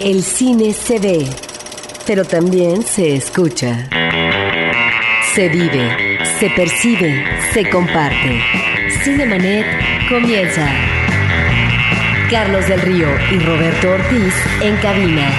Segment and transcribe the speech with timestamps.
[0.00, 1.28] El cine se ve,
[2.06, 3.86] pero también se escucha.
[5.34, 8.40] Se vive, se percibe, se comparte.
[9.04, 9.66] Cinemanet
[10.08, 10.66] comienza.
[12.30, 14.32] Carlos del Río y Roberto Ortiz
[14.62, 15.30] en cabina.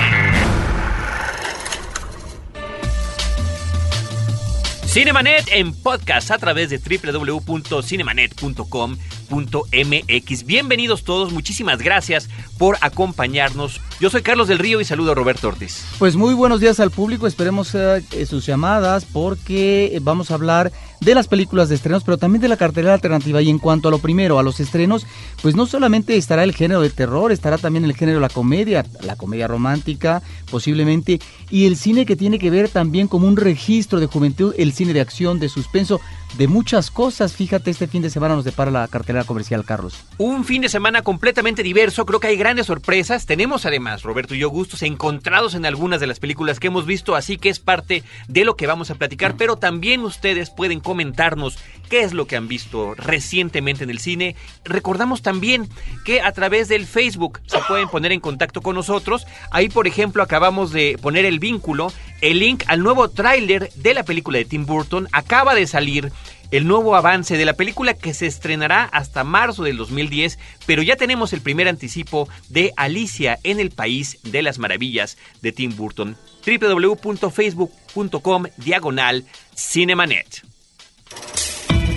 [4.86, 8.98] Cinemanet en podcast a través de www.cinemanet.com
[9.32, 10.46] MX.
[10.46, 13.82] Bienvenidos todos, muchísimas gracias por acompañarnos.
[14.02, 15.86] Yo soy Carlos del Río y saludo a Roberto Ortiz.
[16.00, 21.16] Pues muy buenos días al público, esperemos eh, sus llamadas porque vamos a hablar de
[21.16, 23.42] las películas de estrenos, pero también de la cartelera alternativa.
[23.42, 25.06] Y en cuanto a lo primero, a los estrenos,
[25.42, 28.86] pues no solamente estará el género de terror, estará también el género de la comedia,
[29.02, 34.00] la comedia romántica, posiblemente, y el cine que tiene que ver también como un registro
[34.00, 36.00] de juventud, el cine de acción, de suspenso
[36.38, 37.34] de muchas cosas.
[37.34, 40.06] Fíjate, este fin de semana nos depara la cartelera comercial, Carlos.
[40.20, 43.26] Un fin de semana completamente diverso, creo que hay grandes sorpresas.
[43.26, 47.16] Tenemos además, Roberto y yo, gustos encontrados en algunas de las películas que hemos visto,
[47.16, 51.58] así que es parte de lo que vamos a platicar, pero también ustedes pueden comentarnos
[51.90, 54.36] qué es lo que han visto recientemente en el cine.
[54.64, 55.68] Recordamos también
[56.06, 59.28] que a través del Facebook se pueden poner en contacto con nosotros.
[59.52, 64.04] Ahí, por ejemplo, acabamos de poner el vínculo, el link al nuevo tráiler de la
[64.04, 65.08] película de Tim Burton.
[65.12, 66.12] Acaba de salir
[66.52, 70.98] el nuevo avance de la película que se estrenará hasta marzo del 2010, pero ya
[70.98, 76.18] tenemos el primer anticipo de Alicia en el País de las Maravillas de Tim Burton.
[76.46, 79.26] www.facebook.com diagonal
[79.56, 80.44] cinemanet.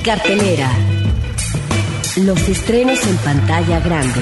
[0.05, 0.70] Cartelera.
[2.19, 4.20] Los estrenos en pantalla grande.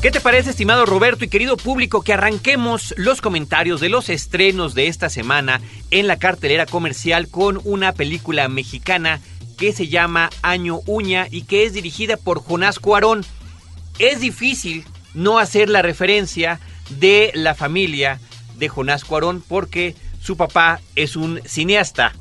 [0.00, 4.74] ¿Qué te parece, estimado Roberto y querido público, que arranquemos los comentarios de los estrenos
[4.74, 9.20] de esta semana en la cartelera comercial con una película mexicana
[9.56, 13.26] que se llama Año Uña y que es dirigida por Jonás Cuarón?
[13.98, 16.60] Es difícil no hacer la referencia
[17.00, 18.20] de la familia
[18.56, 22.12] de Jonás Cuarón porque su papá es un cineasta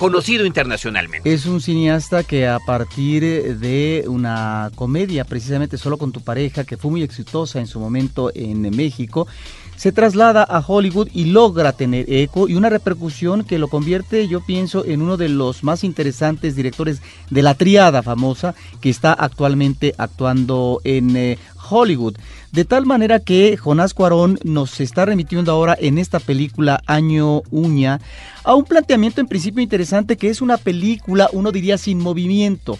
[0.00, 1.30] conocido internacionalmente.
[1.30, 6.78] Es un cineasta que a partir de una comedia, precisamente solo con tu pareja, que
[6.78, 9.28] fue muy exitosa en su momento en México,
[9.76, 14.40] se traslada a Hollywood y logra tener eco y una repercusión que lo convierte, yo
[14.40, 19.94] pienso, en uno de los más interesantes directores de la triada famosa que está actualmente
[19.98, 21.38] actuando en eh,
[21.68, 22.16] Hollywood.
[22.52, 28.00] De tal manera que Jonás Cuarón nos está remitiendo ahora en esta película Año Uña
[28.42, 32.78] a un planteamiento en principio interesante que es una película, uno diría, sin movimiento.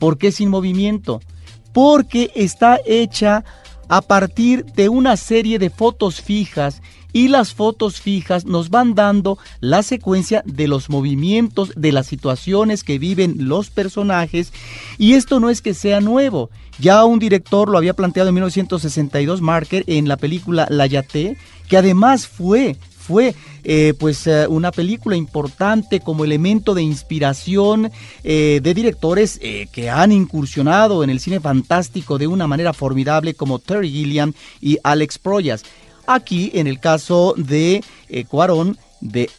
[0.00, 1.20] ¿Por qué sin movimiento?
[1.72, 3.44] Porque está hecha
[3.88, 6.82] a partir de una serie de fotos fijas
[7.16, 12.84] y las fotos fijas nos van dando la secuencia de los movimientos, de las situaciones
[12.84, 14.52] que viven los personajes
[14.98, 16.50] y esto no es que sea nuevo.
[16.78, 21.38] Ya un director lo había planteado en 1962, Marker, en la película La Yate,
[21.70, 22.76] que además fue
[23.06, 27.92] fue eh, pues eh, una película importante como elemento de inspiración
[28.24, 33.60] eh, de directores que han incursionado en el cine fantástico de una manera formidable como
[33.60, 35.62] Terry Gilliam y Alex Proyas.
[36.06, 37.82] Aquí, en el caso de
[38.28, 39.30] Cuarón, de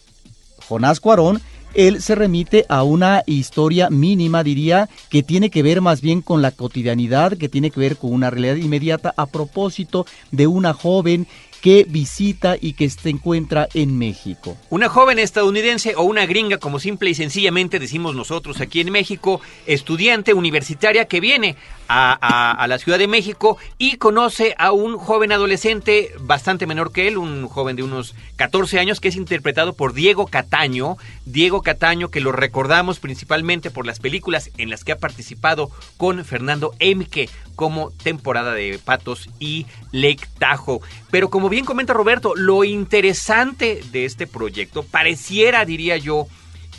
[0.67, 1.41] Jonás Cuarón,
[1.73, 6.41] él se remite a una historia mínima, diría, que tiene que ver más bien con
[6.41, 11.27] la cotidianidad, que tiene que ver con una realidad inmediata a propósito de una joven
[11.61, 14.57] que visita y que se encuentra en México.
[14.69, 19.41] Una joven estadounidense o una gringa, como simple y sencillamente decimos nosotros aquí en México,
[19.65, 21.55] estudiante universitaria que viene
[21.89, 27.17] a, la Ciudad de México y conoce a un joven adolescente bastante menor que él,
[27.17, 30.97] un joven de unos 14 años que es interpretado por Diego Cataño.
[31.25, 36.23] Diego Cataño que lo recordamos principalmente por las películas en las que ha participado con
[36.25, 40.79] Fernando Emke como temporada de Patos y Lake Tahoe.
[41.09, 46.27] Pero como bien comenta Roberto, lo interesante de este proyecto pareciera, diría yo,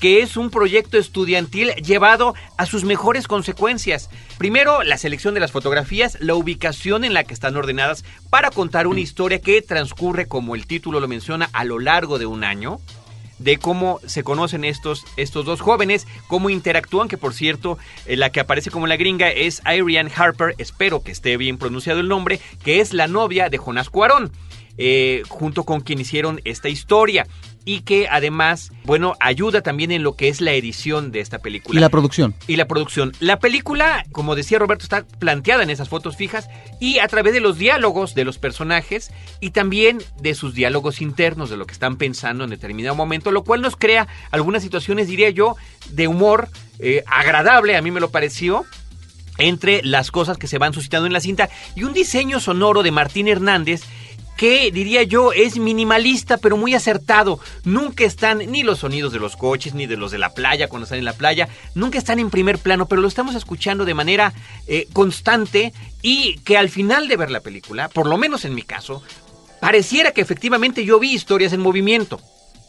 [0.00, 4.10] que es un proyecto estudiantil llevado a sus mejores consecuencias.
[4.38, 8.86] Primero, la selección de las fotografías, la ubicación en la que están ordenadas para contar
[8.86, 12.80] una historia que transcurre, como el título lo menciona, a lo largo de un año
[13.38, 18.30] de cómo se conocen estos, estos dos jóvenes, cómo interactúan, que por cierto, eh, la
[18.30, 22.40] que aparece como la gringa es Ariane Harper, espero que esté bien pronunciado el nombre,
[22.64, 24.32] que es la novia de Jonas Cuarón.
[24.80, 27.26] Eh, junto con quien hicieron esta historia
[27.64, 31.78] y que además, bueno, ayuda también en lo que es la edición de esta película.
[31.78, 32.34] Y la producción.
[32.46, 33.12] Y la producción.
[33.20, 36.48] La película, como decía Roberto, está planteada en esas fotos fijas
[36.80, 39.10] y a través de los diálogos de los personajes
[39.40, 43.44] y también de sus diálogos internos, de lo que están pensando en determinado momento, lo
[43.44, 45.56] cual nos crea algunas situaciones, diría yo,
[45.90, 46.48] de humor
[46.78, 48.64] eh, agradable, a mí me lo pareció,
[49.38, 52.90] entre las cosas que se van suscitando en la cinta y un diseño sonoro de
[52.90, 53.82] Martín Hernández
[54.38, 57.40] que diría yo es minimalista pero muy acertado.
[57.64, 60.84] Nunca están ni los sonidos de los coches ni de los de la playa cuando
[60.84, 64.32] están en la playa, nunca están en primer plano, pero lo estamos escuchando de manera
[64.68, 68.62] eh, constante y que al final de ver la película, por lo menos en mi
[68.62, 69.02] caso,
[69.60, 72.20] pareciera que efectivamente yo vi historias en movimiento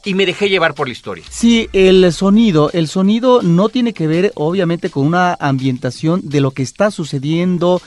[0.04, 1.24] y me dejé llevar por la historia.
[1.30, 6.50] Sí, el sonido, el sonido no tiene que ver obviamente con una ambientación de lo
[6.50, 7.80] que está sucediendo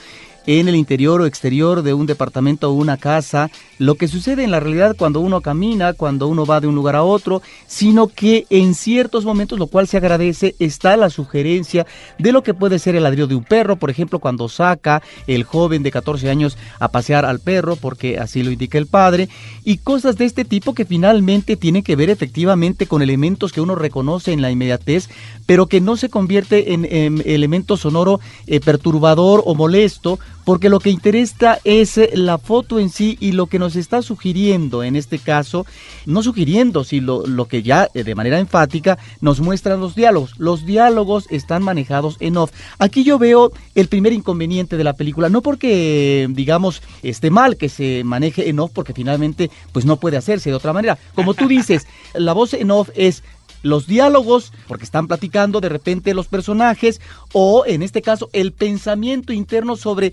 [0.46, 4.50] en el interior o exterior de un departamento o una casa, lo que sucede en
[4.50, 8.46] la realidad cuando uno camina, cuando uno va de un lugar a otro, sino que
[8.50, 11.86] en ciertos momentos, lo cual se agradece, está la sugerencia
[12.18, 15.44] de lo que puede ser el ladrido de un perro, por ejemplo, cuando saca el
[15.44, 19.28] joven de 14 años a pasear al perro, porque así lo indica el padre,
[19.64, 23.74] y cosas de este tipo que finalmente tienen que ver efectivamente con elementos que uno
[23.74, 25.08] reconoce en la inmediatez,
[25.46, 26.82] pero que no se convierte en,
[27.24, 32.90] elemento sonoro eh, perturbador o molesto, porque lo que interesa es eh, la foto en
[32.90, 35.66] sí y lo que nos está sugiriendo en este caso,
[36.06, 40.38] no sugiriendo, sino lo, que ya eh, de manera enfática nos muestran los diálogos.
[40.38, 42.52] Los diálogos están manejados en off.
[42.78, 47.68] Aquí yo veo el primer inconveniente de la película, no porque digamos esté mal que
[47.68, 50.98] se maneje en off, porque finalmente pues no puede hacerse de otra manera.
[51.14, 53.22] Como tú dices, la voz en off es
[53.62, 57.00] los diálogos, porque están platicando de repente los personajes,
[57.32, 60.12] o en este caso el pensamiento interno sobre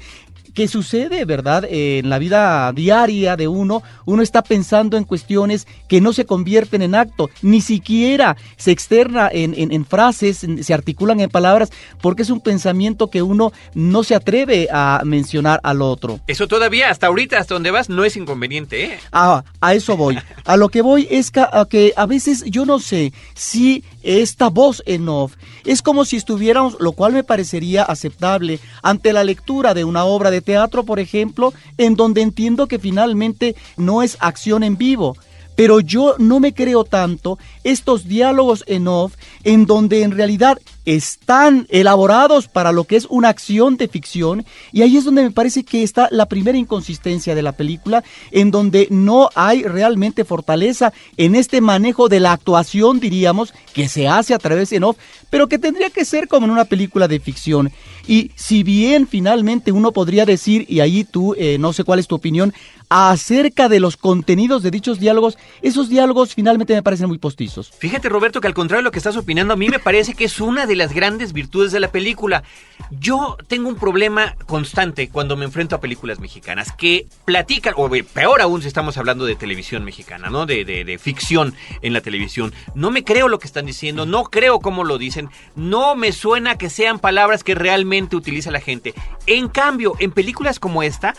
[0.53, 1.65] qué sucede, ¿verdad?
[1.69, 6.81] en la vida diaria de uno, uno está pensando en cuestiones que no se convierten
[6.81, 11.71] en acto, ni siquiera se externa en, en, frases, se articulan en palabras,
[12.01, 16.19] porque es un pensamiento que uno no se atreve a mencionar al otro.
[16.27, 19.00] Eso todavía, hasta ahorita, hasta donde vas, no es inconveniente, ¿eh?
[19.12, 20.18] Ah, a eso voy.
[20.45, 24.50] A lo que voy es que a, que a veces yo no sé si esta
[24.50, 25.35] voz en off
[25.65, 30.31] es como si estuviéramos, lo cual me parecería aceptable ante la lectura de una obra
[30.31, 35.15] de teatro, por ejemplo, en donde entiendo que finalmente no es acción en vivo,
[35.56, 40.57] pero yo no me creo tanto estos diálogos en off en donde en realidad
[40.95, 45.30] están elaborados para lo que es una acción de ficción y ahí es donde me
[45.30, 50.91] parece que está la primera inconsistencia de la película en donde no hay realmente fortaleza
[51.15, 54.97] en este manejo de la actuación diríamos que se hace a través de off
[55.30, 57.71] pero que tendría que ser como en una película de ficción
[58.07, 62.07] y si bien finalmente uno podría decir y ahí tú eh, no sé cuál es
[62.07, 62.51] tu opinión
[62.89, 67.71] acerca de los contenidos de dichos diálogos, esos diálogos finalmente me parecen muy postizos.
[67.77, 70.25] Fíjate, Roberto, que al contrario de lo que estás opinando, a mí me parece que
[70.25, 72.44] es una de las grandes virtudes de la película.
[72.90, 78.42] Yo tengo un problema constante cuando me enfrento a películas mexicanas que platican, o peor
[78.42, 80.48] aún si estamos hablando de televisión mexicana, ¿no?
[80.48, 81.54] De, de, de ficción
[81.84, 82.52] en la televisión.
[82.74, 86.58] No me creo lo que están diciendo, no creo cómo lo dicen, no me suena
[86.58, 88.96] que sean palabras que realmente utiliza la gente.
[89.28, 91.14] En cambio, en películas como esta,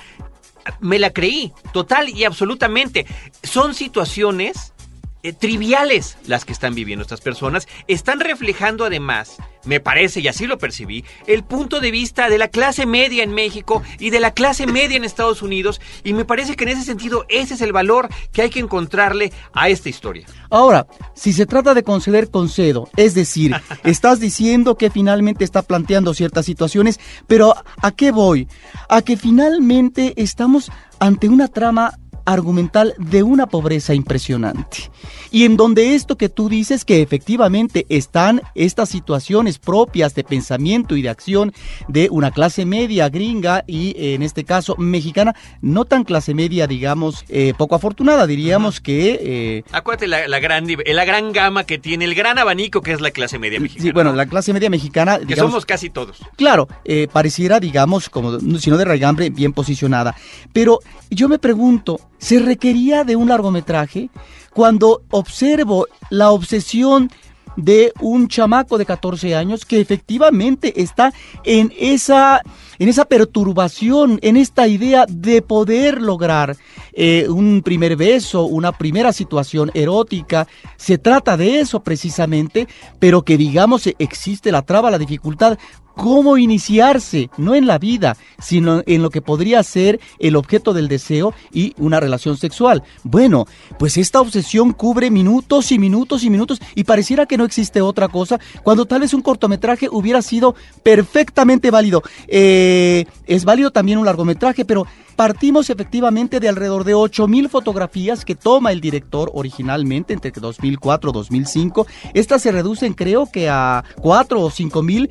[0.81, 3.07] me la creí, total y absolutamente.
[3.43, 4.73] Son situaciones
[5.23, 7.69] eh, triviales las que están viviendo estas personas.
[7.87, 12.49] Están reflejando además me parece, y así lo percibí, el punto de vista de la
[12.49, 16.57] clase media en México y de la clase media en Estados Unidos, y me parece
[16.57, 20.27] que en ese sentido ese es el valor que hay que encontrarle a esta historia.
[20.49, 26.15] Ahora, si se trata de conceder, concedo, es decir, estás diciendo que finalmente está planteando
[26.15, 28.49] ciertas situaciones, pero ¿a qué voy?
[28.89, 31.99] A que finalmente estamos ante una trama
[32.33, 34.91] argumental de una pobreza impresionante.
[35.31, 40.97] Y en donde esto que tú dices que efectivamente están estas situaciones propias de pensamiento
[40.97, 41.53] y de acción
[41.89, 47.25] de una clase media gringa y en este caso mexicana, no tan clase media, digamos,
[47.29, 49.19] eh, poco afortunada, diríamos que...
[49.23, 53.11] Eh, Acuérdate la, gran, la gran gama que tiene, el gran abanico que es la
[53.11, 53.85] clase media mexicana.
[53.85, 55.19] Sí, bueno, la clase media mexicana...
[55.19, 56.19] que somos casi todos.
[56.37, 60.17] Claro, eh, pareciera, digamos, como si no de raigambre, bien posicionada.
[60.53, 64.11] Pero yo me pregunto, ¿se requería de un largometraje?
[64.55, 67.11] Cuando observo la obsesión
[67.57, 71.13] de un chamaco de 14 años que efectivamente está
[71.45, 72.41] en esa,
[72.79, 76.57] en esa perturbación, en esta idea de poder lograr
[76.93, 80.47] eh, un primer beso, una primera situación erótica.
[80.77, 85.59] Se trata de eso precisamente, pero que digamos existe la traba, la dificultad
[86.01, 90.89] cómo iniciarse, no en la vida, sino en lo que podría ser el objeto del
[90.89, 92.83] deseo y una relación sexual.
[93.05, 93.47] Bueno,
[93.79, 98.09] pues esta obsesión cubre minutos y minutos y minutos y pareciera que no existe otra
[98.09, 102.03] cosa, cuando tal vez un cortometraje hubiera sido perfectamente válido.
[102.29, 104.87] Eh, es válido también un largometraje, pero
[105.21, 111.13] Partimos efectivamente de alrededor de 8.000 fotografías que toma el director originalmente entre 2004 y
[111.13, 111.87] 2005.
[112.15, 115.11] Estas se reducen creo que a 4 o 5.000.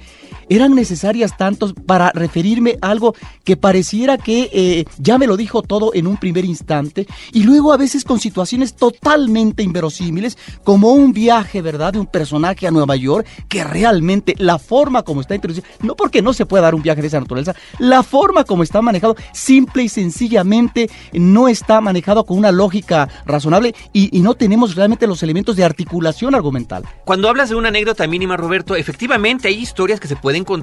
[0.49, 5.61] Eran necesarias tantos para referirme a algo que pareciera que eh, ya me lo dijo
[5.61, 11.13] todo en un primer instante y luego a veces con situaciones totalmente inverosímiles como un
[11.13, 15.67] viaje, ¿verdad?, de un personaje a Nueva York que realmente la forma como está introducido,
[15.81, 18.81] no porque no se pueda dar un viaje de esa naturaleza, la forma como está
[18.81, 24.75] manejado simple y sencillamente no está manejado con una lógica razonable y, y no tenemos
[24.75, 26.83] realmente los elementos de articulación argumental.
[27.05, 30.58] Cuando hablas de una anécdota mínima, Roberto, efectivamente hay historias que se pueden contar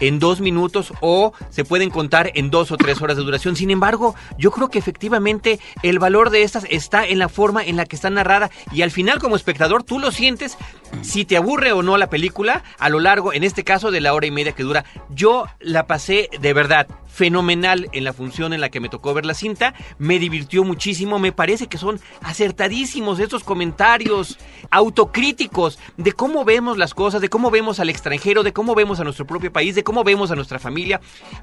[0.00, 3.56] en dos minutos o se pueden contar en dos o tres horas de duración.
[3.56, 7.76] Sin embargo, yo creo que efectivamente el valor de estas está en la forma en
[7.76, 10.56] la que está narrada y al final como espectador tú lo sientes
[11.02, 14.14] si te aburre o no la película a lo largo, en este caso de la
[14.14, 14.84] hora y media que dura.
[15.10, 16.86] Yo la pasé de verdad
[17.16, 21.18] fenomenal en la función en la que me tocó ver la cinta, me divirtió muchísimo,
[21.18, 24.38] me parece que son acertadísimos estos comentarios
[24.70, 29.04] autocríticos de cómo vemos las cosas, de cómo vemos al extranjero, de cómo vemos a
[29.04, 31.00] nuestro propio país, de cómo vemos a nuestra familia.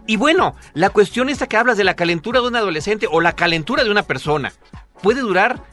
[0.08, 3.34] Y bueno, la cuestión esta que hablas de la calentura de un adolescente o la
[3.34, 4.54] calentura de una persona
[5.02, 5.64] puede durar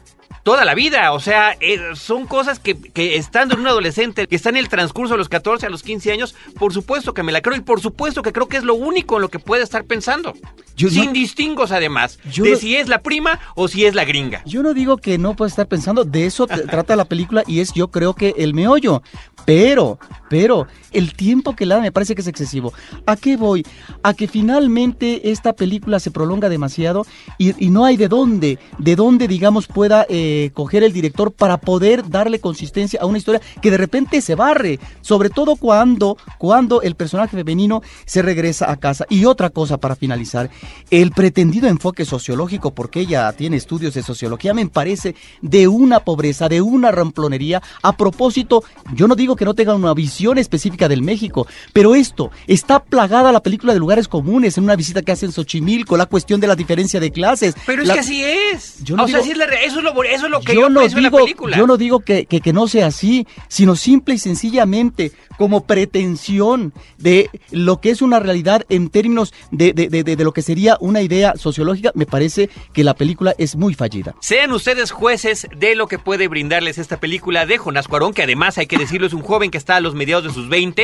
[0.42, 1.12] toda la vida.
[1.12, 4.68] O sea, eh, son cosas que, que, estando en un adolescente, que está en el
[4.68, 7.60] transcurso de los 14 a los 15 años, por supuesto que me la creo y
[7.60, 10.34] por supuesto que creo que es lo único en lo que puede estar pensando.
[10.76, 14.04] Yo Sin no, distingos además, de no, si es la prima o si es la
[14.04, 14.42] gringa.
[14.46, 17.72] Yo no digo que no puede estar pensando, de eso trata la película y es
[17.74, 19.02] yo creo que el meollo.
[19.44, 22.72] Pero, pero, el tiempo que le da me parece que es excesivo.
[23.06, 23.66] ¿A qué voy?
[24.02, 27.06] A que finalmente esta película se prolonga demasiado
[27.38, 31.58] y, y no hay de dónde, de dónde, digamos, pueda eh, coger el director para
[31.58, 34.78] poder darle consistencia a una historia que de repente se barre.
[35.00, 39.06] Sobre todo cuando, cuando el personaje femenino se regresa a casa.
[39.08, 40.50] Y otra cosa para finalizar,
[40.90, 46.48] el pretendido enfoque sociológico, porque ella tiene estudios de sociología, me parece de una pobreza,
[46.48, 47.62] de una ramplonería.
[47.82, 52.30] A propósito, yo no digo que no tenga una visión específica del México, pero esto
[52.46, 56.06] está plagada la película de lugares comunes en una visita que hace en Xochimilco, la
[56.06, 57.54] cuestión de la diferencia de clases.
[57.66, 57.94] Pero la...
[57.94, 58.82] es que así es.
[58.82, 60.54] Yo no o digo, sea, así es la, eso, es lo, eso es lo que
[60.54, 61.56] yo, yo no digo, en la película.
[61.56, 66.72] Yo no digo que, que, que no sea así, sino simple y sencillamente como pretensión
[66.98, 70.76] de lo que es una realidad en términos de, de, de, de, lo que sería
[70.80, 74.14] una idea sociológica, me parece que la película es muy fallida.
[74.20, 78.58] Sean ustedes jueces de lo que puede brindarles esta película de Jonás Cuarón, que además
[78.58, 80.80] hay que decirlo es un joven que está a los mediados de sus 20,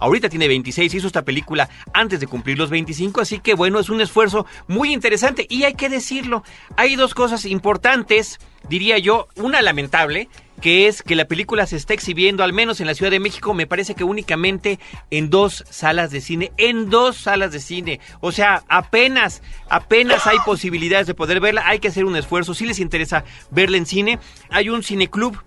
[0.00, 3.88] ahorita tiene 26, hizo esta película antes de cumplir los 25, así que bueno, es
[3.88, 6.42] un esfuerzo muy interesante y hay que decirlo,
[6.76, 10.28] hay dos cosas importantes, diría yo, una lamentable,
[10.60, 13.54] que es que la película se está exhibiendo, al menos en la Ciudad de México,
[13.54, 14.78] me parece que únicamente
[15.10, 18.00] en dos salas de cine, en dos salas de cine.
[18.20, 22.54] O sea, apenas, apenas hay posibilidades de poder verla, hay que hacer un esfuerzo.
[22.54, 24.18] Si les interesa verla en cine,
[24.50, 25.38] hay un cineclub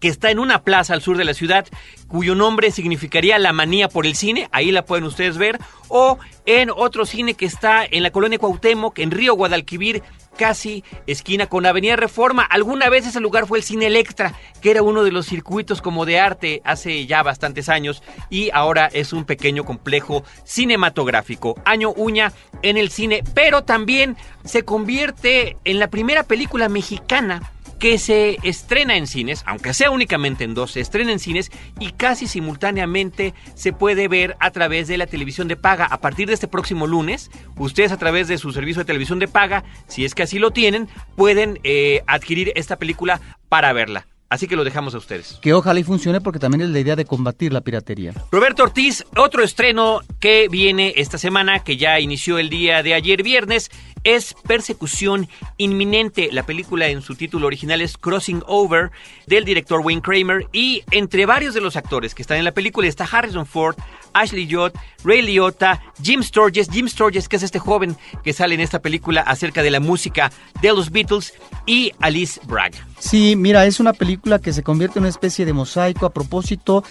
[0.00, 1.66] que está en una plaza al sur de la ciudad,
[2.08, 5.58] cuyo nombre significaría la manía por el cine, ahí la pueden ustedes ver,
[5.88, 10.02] o en otro cine que está en la colonia Cuauhtémoc, en Río Guadalquivir,
[10.40, 12.42] casi esquina con Avenida Reforma.
[12.42, 14.32] Alguna vez ese lugar fue el Cine Electra,
[14.62, 18.86] que era uno de los circuitos como de arte hace ya bastantes años y ahora
[18.90, 21.60] es un pequeño complejo cinematográfico.
[21.66, 22.32] Año uña
[22.62, 28.96] en el cine, pero también se convierte en la primera película mexicana que se estrena
[28.96, 33.72] en cines, aunque sea únicamente en dos, se estrena en cines y casi simultáneamente se
[33.72, 35.86] puede ver a través de la televisión de paga.
[35.86, 39.28] A partir de este próximo lunes, ustedes a través de su servicio de televisión de
[39.28, 43.18] paga, si es que así lo tienen, pueden eh, adquirir esta película
[43.48, 44.06] para verla.
[44.30, 45.40] Así que lo dejamos a ustedes.
[45.42, 48.14] Que ojalá y funcione porque también es la idea de combatir la piratería.
[48.30, 53.24] Roberto Ortiz, otro estreno que viene esta semana, que ya inició el día de ayer
[53.24, 53.72] viernes,
[54.04, 56.28] es Persecución Inminente.
[56.30, 58.92] La película en su título original es Crossing Over
[59.26, 62.86] del director Wayne Kramer y entre varios de los actores que están en la película
[62.86, 63.74] está Harrison Ford,
[64.12, 64.72] Ashley Judd,
[65.04, 69.22] Ray Liotta, Jim Sturges, Jim Sturges que es este joven que sale en esta película
[69.22, 71.34] acerca de la música de los Beatles
[71.66, 72.72] y Alice Bragg.
[72.98, 76.84] Sí, mira, es una película que se convierte en una especie de mosaico a propósito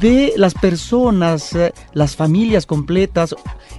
[0.00, 3.34] de las personas, eh, las familias completas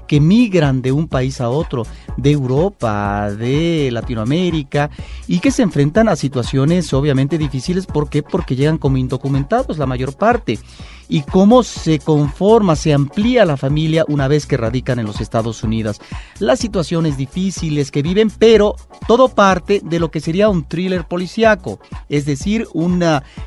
[0.05, 1.85] que migran de un país a otro,
[2.17, 4.89] de Europa, de Latinoamérica,
[5.27, 7.85] y que se enfrentan a situaciones obviamente difíciles.
[7.85, 8.21] ¿Por qué?
[8.21, 10.59] Porque llegan como indocumentados la mayor parte.
[11.09, 15.63] Y cómo se conforma, se amplía la familia una vez que radican en los Estados
[15.63, 16.01] Unidos.
[16.39, 18.75] Las situaciones difíciles que viven, pero
[19.07, 21.79] todo parte de lo que sería un thriller policíaco.
[22.09, 23.03] Es decir, un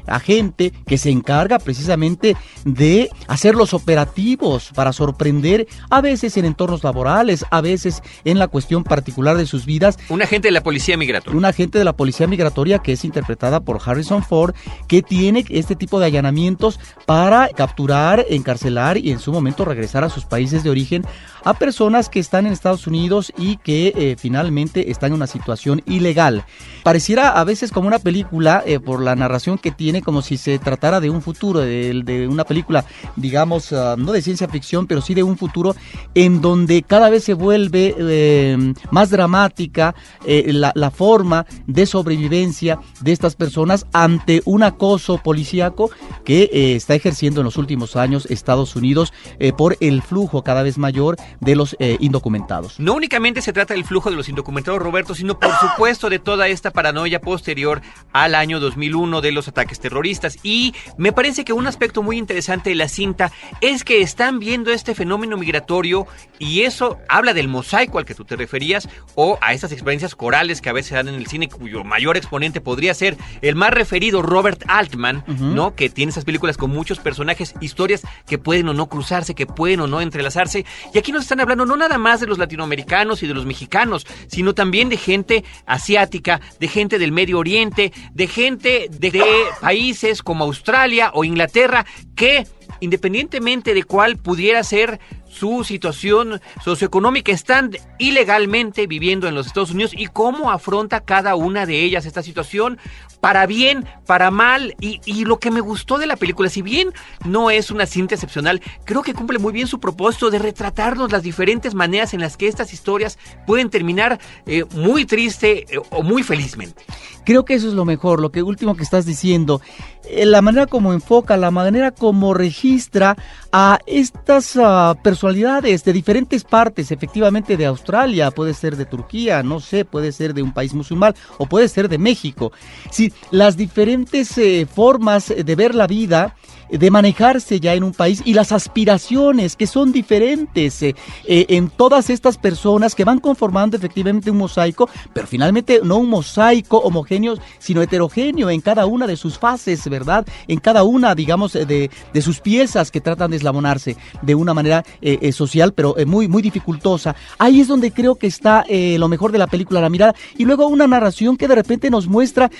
[0.06, 6.82] agente que se encarga precisamente de hacer los operativos para sorprender a veces en entornos
[6.84, 9.98] laborales, a veces en la cuestión particular de sus vidas.
[10.08, 11.38] Un agente de la policía migratoria.
[11.38, 14.54] Un agente de la policía migratoria que es interpretada por Harrison Ford,
[14.88, 20.08] que tiene este tipo de allanamientos para capturar, encarcelar y en su momento regresar a
[20.08, 21.04] sus países de origen
[21.44, 25.82] a personas que están en Estados Unidos y que eh, finalmente están en una situación
[25.86, 26.44] ilegal.
[26.82, 30.58] Pareciera a veces como una película, eh, por la narración que tiene, como si se
[30.58, 32.84] tratara de un futuro, de, una película,
[33.16, 35.74] digamos, ah, no de ciencia ficción, pero sí de un futuro
[36.14, 39.94] en donde cada vez se vuelve eh, más dramática
[40.26, 45.90] la, la, forma de sobrevivencia de estas personas ante un acoso policíaco
[46.24, 49.12] que está ejerciendo en los últimos años Estados Unidos
[49.56, 52.80] por el flujo cada vez mayor de los eh, indocumentados.
[52.80, 56.48] No únicamente se trata del flujo de los indocumentados, Roberto, sino por supuesto de toda
[56.48, 57.80] esta paranoia posterior
[58.12, 60.38] al año 2001 de los ataques terroristas.
[60.42, 64.70] Y me parece que un aspecto muy interesante de la cinta es que están viendo
[64.70, 66.06] este fenómeno migratorio
[66.38, 70.60] y eso habla del mosaico al que tú te referías o a estas experiencias corales
[70.60, 74.22] que a veces dan en el cine cuyo mayor exponente podría ser el más referido
[74.22, 75.74] Robert Altman, ¿no?
[75.74, 79.80] Que tiene esas películas con muchos personajes, historias que pueden o no cruzarse, que pueden
[79.80, 80.64] o no entrelazarse.
[80.94, 84.06] Y aquí nos están hablando no nada más de los latinoamericanos y de los mexicanos,
[84.28, 89.24] sino también de gente asiática, de gente del Medio Oriente, de gente de, de
[89.60, 92.46] países como Australia o Inglaterra que
[92.80, 95.00] independientemente de cuál pudiera ser
[95.30, 101.66] su situación socioeconómica, están ilegalmente viviendo en los Estados Unidos y cómo afronta cada una
[101.66, 102.78] de ellas esta situación,
[103.20, 106.92] para bien, para mal, y, lo que me gustó de la película, si bien
[107.24, 111.22] no es una cinta excepcional, creo que cumple muy bien su propósito de retratarnos las
[111.22, 116.22] diferentes maneras en las que estas historias pueden terminar eh, muy triste eh, o muy
[116.22, 116.82] felizmente.
[117.24, 119.60] Creo que eso es lo mejor, lo que último que estás diciendo.
[120.04, 123.16] Eh, la manera como enfoca, la manera como registra
[123.52, 129.60] a estas uh, personalidades de diferentes partes, efectivamente de Australia, puede ser de Turquía, no
[129.60, 132.52] sé, puede ser de un país musulmán o puede ser de México.
[132.90, 136.36] Sí, las diferentes eh, formas de ver la vida
[136.70, 140.94] de manejarse ya en un país y las aspiraciones que son diferentes eh,
[141.26, 146.08] eh, en todas estas personas que van conformando efectivamente un mosaico, pero finalmente no un
[146.08, 150.26] mosaico homogéneo, sino heterogéneo en cada una de sus fases, ¿verdad?
[150.48, 154.84] En cada una, digamos, de, de sus piezas que tratan de eslabonarse de una manera
[155.00, 157.16] eh, social, pero muy, muy dificultosa.
[157.38, 160.66] Ahí es donde creo que está lo mejor de la película, la mirada, y luego
[160.66, 162.50] una narración que de repente nos muestra,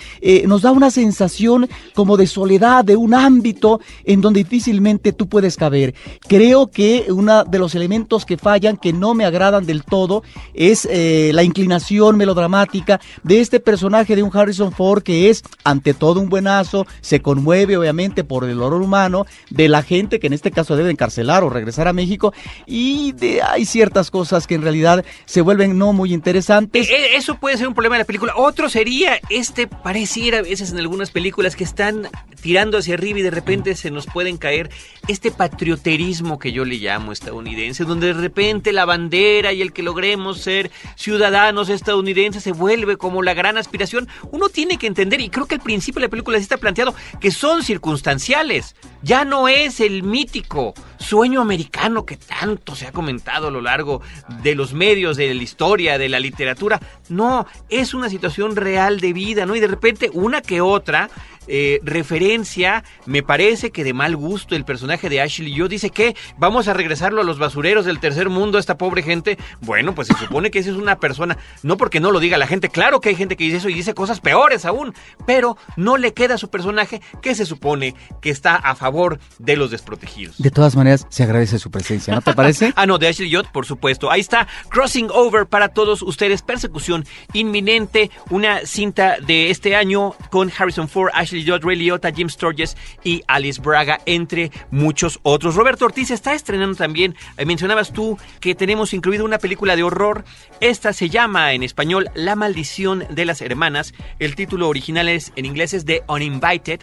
[0.46, 5.56] nos da una sensación como de soledad, de un ámbito en donde difícilmente tú puedes
[5.56, 5.94] caber.
[6.28, 10.22] Creo que uno de los elementos que fallan, que no me agradan del todo,
[10.54, 15.94] es eh, la inclinación melodramática de este personaje de un Harrison Ford que es ante
[15.94, 20.32] todo un buenazo, se conmueve obviamente por el horror humano de la gente que en
[20.32, 22.32] este caso debe encarcelar o regresar a México
[22.66, 26.88] y de, hay ciertas cosas que en realidad se vuelven no muy interesantes.
[26.88, 28.34] E, e, eso puede ser un problema de la película.
[28.36, 32.08] Otro sería este pareciera a veces en algunas películas que están
[32.40, 34.70] tirando hacia arriba y de repente se nos pueden caer
[35.08, 39.82] este patrioterismo que yo le llamo estadounidense, donde de repente la bandera y el que
[39.82, 44.08] logremos ser ciudadanos estadounidenses se vuelve como la gran aspiración.
[44.30, 46.94] Uno tiene que entender, y creo que al principio de la película se está planteado,
[47.20, 48.76] que son circunstanciales.
[49.02, 54.02] Ya no es el mítico sueño americano que tanto se ha comentado a lo largo
[54.42, 56.80] de los medios, de la historia, de la literatura.
[57.08, 59.56] No, es una situación real de vida, ¿no?
[59.56, 61.08] Y de repente una que otra
[61.52, 66.14] eh, referencia, me parece que de mal gusto, el personaje de Ashley Yo dice que
[66.38, 69.36] vamos a regresarlo a los basureros del tercer mundo, esta pobre gente.
[69.60, 72.46] Bueno, pues se supone que esa es una persona, no porque no lo diga la
[72.46, 74.94] gente, claro que hay gente que dice eso y dice cosas peores aún,
[75.26, 79.56] pero no le queda a su personaje que se supone que está a favor de
[79.56, 80.38] los desprotegidos.
[80.38, 82.72] De todas maneras, se agradece su presencia, ¿no te parece?
[82.76, 84.08] ah, no, de Ashley Judd, por supuesto.
[84.08, 90.52] Ahí está Crossing Over para todos ustedes, Persecución Inminente, una cinta de este año con
[90.56, 95.54] Harrison Ford, Ashley Ray Liotta, Jim Sturges y Alice Braga, entre muchos otros.
[95.54, 100.24] Roberto Ortiz está estrenando también, eh, mencionabas tú que tenemos incluido una película de horror.
[100.60, 103.94] Esta se llama en español La maldición de las hermanas.
[104.18, 106.80] El título original es en inglés es The Uninvited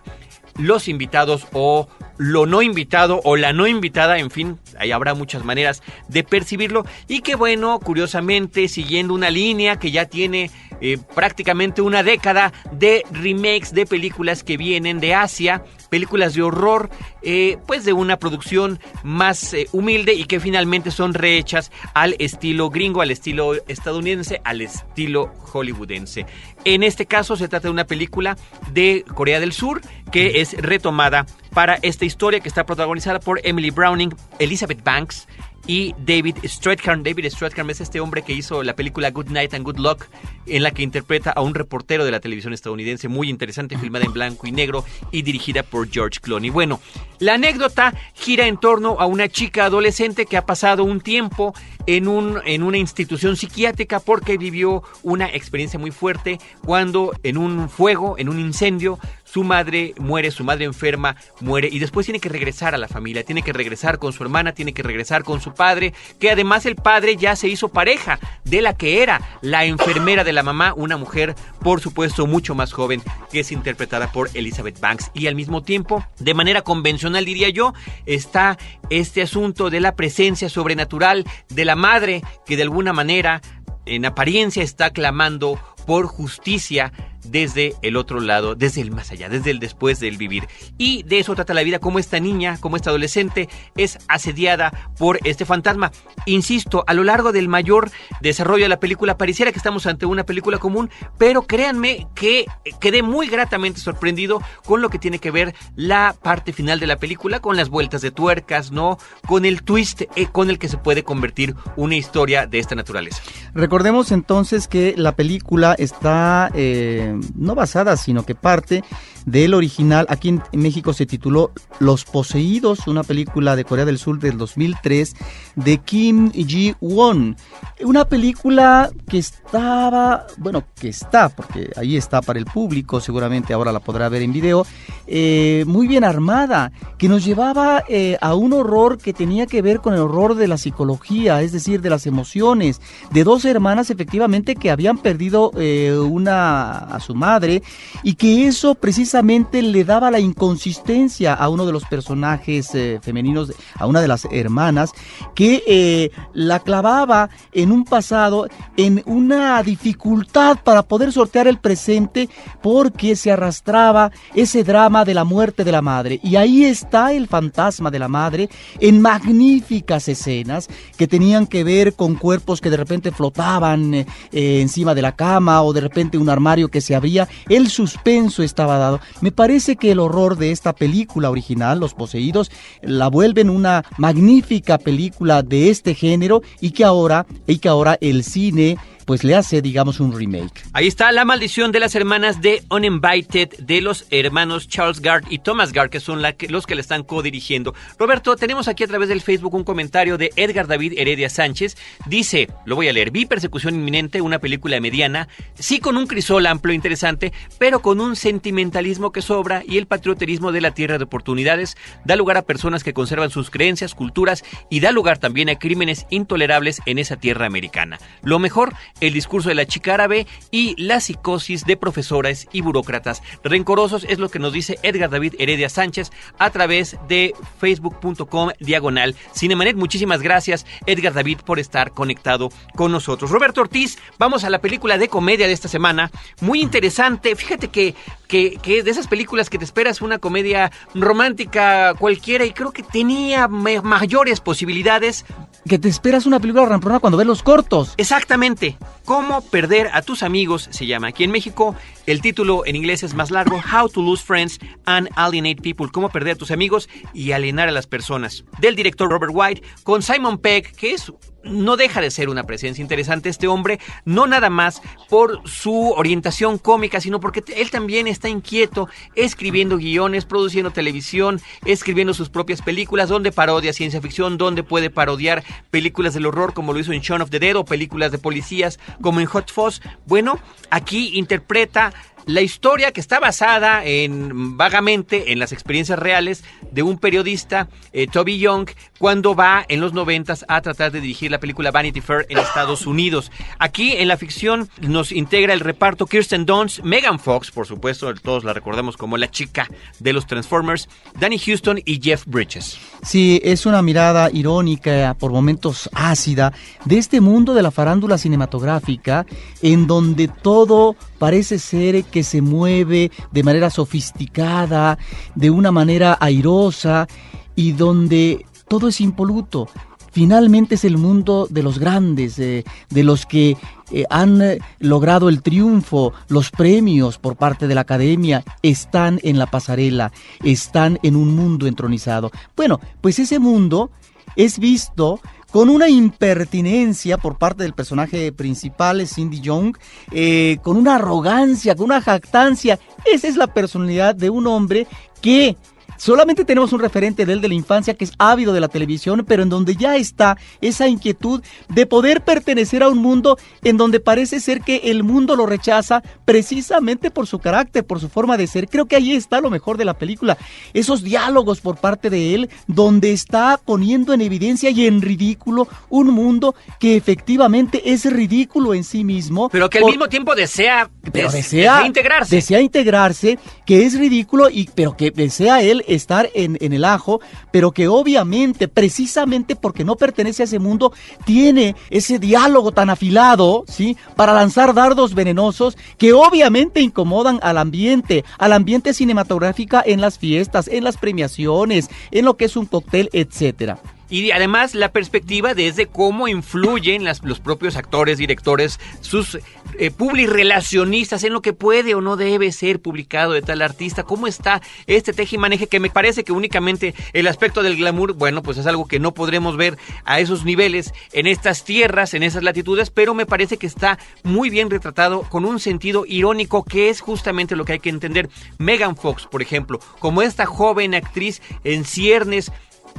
[0.58, 5.46] los invitados o lo no invitado o la no invitada, en fin, ahí habrá muchas
[5.46, 6.86] maneras de percibirlo.
[7.08, 10.50] Y que bueno, curiosamente, siguiendo una línea que ya tiene
[10.82, 16.90] eh, prácticamente una década de remakes de películas que vienen de Asia, películas de horror,
[17.22, 22.70] eh, pues de una producción más eh, humilde y que finalmente son rehechas al estilo
[22.70, 26.26] gringo, al estilo estadounidense, al estilo hollywoodense.
[26.66, 28.38] En este caso se trata de una película
[28.72, 33.72] de Corea del Sur que es retomada para esta historia que está protagonizada por Emily
[33.72, 35.28] Browning, Elizabeth Banks,
[35.68, 37.04] y David Strathairn.
[37.04, 40.06] David Strathairn es este hombre que hizo la película Good Night and Good Luck,
[40.46, 44.14] en la que interpreta a un reportero de la televisión estadounidense muy interesante, filmada en
[44.14, 46.50] blanco y negro y dirigida por George Clooney.
[46.50, 46.80] Bueno,
[47.20, 51.54] la anécdota gira en torno a una chica adolescente que ha pasado un tiempo
[51.86, 57.70] en, un, en una institución psiquiátrica porque vivió una experiencia muy fuerte cuando en un
[57.70, 59.00] fuego, en un incendio,
[59.38, 63.24] su madre muere, su madre enferma muere y después tiene que regresar a la familia,
[63.24, 66.76] tiene que regresar con su hermana, tiene que regresar con su padre, que además el
[66.76, 70.98] padre ya se hizo pareja de la que era la enfermera de la mamá, una
[70.98, 75.12] mujer por supuesto mucho más joven que es interpretada por Elizabeth Banks.
[75.14, 77.76] Y al mismo tiempo, de manera convencional diría yo,
[78.08, 78.58] está
[78.90, 83.44] este asunto de la presencia sobrenatural de la madre que de alguna manera
[83.86, 86.92] en apariencia está clamando por justicia
[87.32, 90.48] desde el otro lado, desde el más allá, desde el después del vivir.
[90.78, 95.20] Y de eso trata la vida, como esta niña, como esta adolescente es asediada por
[95.24, 95.92] este fantasma.
[96.26, 100.24] Insisto, a lo largo del mayor desarrollo de la película pareciera que estamos ante una
[100.24, 102.46] película común, pero créanme que
[102.80, 106.98] quedé muy gratamente sorprendido con lo que tiene que ver la parte final de la
[106.98, 108.98] película, con las vueltas de tuercas, ¿no?
[109.26, 113.22] Con el twist eh, con el que se puede convertir una historia de esta naturaleza.
[113.54, 116.52] Recordemos entonces que la película está...
[116.54, 118.84] Eh, no basada, sino que parte
[119.28, 120.08] del original.
[120.10, 125.16] Aquí en México se tituló Los Poseídos, una película de Corea del Sur del 2003
[125.56, 127.36] de Kim Ji-won.
[127.84, 133.72] Una película que estaba, bueno, que está, porque ahí está para el público, seguramente ahora
[133.74, 134.66] la podrá ver en video,
[135.06, 139.82] eh, muy bien armada, que nos llevaba eh, a un horror que tenía que ver
[139.82, 142.80] con el horror de la psicología, es decir, de las emociones,
[143.12, 147.62] de dos hermanas efectivamente que habían perdido eh, una a su madre
[148.04, 153.86] y que eso precisamente le daba la inconsistencia a uno de los personajes femeninos, a
[153.86, 154.92] una de las hermanas,
[155.36, 162.30] que la clavaba en un pasado, en una dificultad para poder sortear el presente
[162.62, 166.20] porque se arrastraba ese drama de la muerte de la madre.
[166.24, 168.50] Y ahí está el fantasma de la madre
[168.80, 174.94] en magníficas escenas que tenían que ver con cuerpos que de repente flotaban eh, encima
[174.94, 177.28] de la cama o de repente un armario que se abría.
[177.50, 179.00] El suspenso estaba dado.
[179.22, 184.78] Me parece que el horror de esta película original, Los Poseídos, la vuelven una magnífica
[184.78, 189.62] película de este género y que ahora, y que ahora el cine pues le hace,
[189.62, 190.64] digamos, un remake.
[190.74, 195.40] Ahí está La maldición de las hermanas de Uninvited de los hermanos Charles Gard y
[195.40, 197.74] Thomas Gard, que son los que le están co-dirigiendo.
[197.98, 201.78] Roberto, tenemos aquí a través del Facebook un comentario de Edgar David Heredia Sánchez.
[202.06, 206.46] Dice, lo voy a leer, vi Persecución Inminente, una película mediana, sí con un crisol
[206.46, 210.98] amplio e interesante, pero con un sentimentalismo que sobra y el patrioterismo de la tierra
[210.98, 215.50] de oportunidades da lugar a personas que conservan sus creencias, culturas y da lugar también
[215.50, 218.00] a crímenes intolerables en esa tierra americana.
[218.22, 223.22] Lo mejor el discurso de la chica árabe y la psicosis de profesores y burócratas
[223.44, 229.16] rencorosos, es lo que nos dice Edgar David Heredia Sánchez a través de facebook.com diagonal
[229.36, 229.76] Cinemanet.
[229.76, 233.32] Muchísimas gracias, Edgar David, por estar conectado con nosotros.
[233.32, 236.12] Roberto Ortiz, vamos a la película de comedia de esta semana.
[236.42, 237.36] Muy interesante.
[237.36, 237.96] Fíjate que,
[238.28, 242.84] que, que de esas películas que te esperas una comedia romántica cualquiera y creo que
[242.84, 245.26] tenía mayores posibilidades.
[245.68, 247.94] Que te esperas una película ramplona cuando ves los cortos.
[247.98, 248.78] Exactamente.
[249.06, 251.08] Cómo perder a tus amigos se llama.
[251.08, 255.10] Aquí en México el título en inglés es más largo, How to Lose Friends and
[255.16, 258.44] Alienate People, cómo perder a tus amigos y alienar a las personas.
[258.60, 261.12] Del director Robert White con Simon Pegg, que es
[261.44, 266.58] no deja de ser una presencia interesante este hombre, no nada más por su orientación
[266.58, 273.10] cómica, sino porque él también está inquieto escribiendo guiones, produciendo televisión, escribiendo sus propias películas,
[273.10, 277.22] donde parodia ciencia ficción, donde puede parodiar películas del horror como lo hizo en Shaun
[277.22, 279.82] of the Dead o películas de policías como en Hot Fuzz.
[280.06, 281.94] Bueno, aquí interpreta
[282.28, 288.08] la historia que está basada en vagamente en las experiencias reales de un periodista, eh,
[288.08, 292.26] Toby Young, cuando va en los noventas a tratar de dirigir la película Vanity Fair
[292.30, 293.32] en Estados Unidos.
[293.60, 298.44] Aquí en la ficción nos integra el reparto Kirsten Dunst, Megan Fox, por supuesto, todos
[298.44, 299.68] la recordamos como la chica
[300.00, 302.78] de los Transformers, Danny Houston y Jeff Bridges.
[303.04, 306.52] Sí, es una mirada irónica, por momentos ácida,
[306.84, 309.26] de este mundo de la farándula cinematográfica,
[309.62, 314.98] en donde todo parece ser que se mueve de manera sofisticada,
[315.36, 317.08] de una manera airosa
[317.56, 319.68] y donde todo es impoluto.
[320.12, 323.56] Finalmente es el mundo de los grandes, de los que
[323.92, 329.38] eh, han eh, logrado el triunfo, los premios por parte de la academia, están en
[329.38, 330.12] la pasarela,
[330.44, 332.32] están en un mundo entronizado.
[332.56, 333.92] Bueno, pues ese mundo
[334.36, 335.22] es visto
[335.58, 339.76] con una impertinencia por parte del personaje principal, Cindy Young,
[340.12, 342.78] eh, con una arrogancia, con una jactancia.
[343.12, 344.86] Esa es la personalidad de un hombre
[345.20, 345.58] que
[345.98, 349.26] Solamente tenemos un referente de él de la infancia que es ávido de la televisión,
[349.28, 354.00] pero en donde ya está esa inquietud de poder pertenecer a un mundo en donde
[354.00, 358.48] parece ser que el mundo lo rechaza precisamente por su carácter, por su forma de
[358.48, 358.68] ser.
[358.70, 360.38] Creo que ahí está lo mejor de la película.
[360.74, 366.10] Esos diálogos por parte de él donde está poniendo en evidencia y en ridículo un
[366.10, 369.50] mundo que efectivamente es ridículo en sí mismo.
[369.50, 372.36] Pero que al mismo tiempo desea, pero desea, integrarse.
[372.36, 377.22] Desea integrarse, que es ridículo, y, pero que desea él estar en, en el ajo,
[377.52, 380.94] pero que obviamente, precisamente porque no pertenece a ese mundo,
[381.26, 383.98] tiene ese diálogo tan afilado, ¿sí?
[384.16, 390.68] Para lanzar dardos venenosos que obviamente incomodan al ambiente, al ambiente cinematográfico en las fiestas,
[390.68, 393.80] en las premiaciones, en lo que es un cóctel, etcétera.
[394.10, 399.36] Y además la perspectiva desde cómo influyen los propios actores, directores, sus
[399.80, 399.92] eh,
[400.28, 404.62] relacionistas en lo que puede o no debe ser publicado de tal artista, cómo está
[404.86, 408.88] este tejimaneje que me parece que únicamente el aspecto del glamour, bueno, pues es algo
[408.88, 413.26] que no podremos ver a esos niveles en estas tierras, en esas latitudes, pero me
[413.26, 417.74] parece que está muy bien retratado con un sentido irónico que es justamente lo que
[417.74, 418.30] hay que entender.
[418.58, 422.52] Megan Fox, por ejemplo, como esta joven actriz en ciernes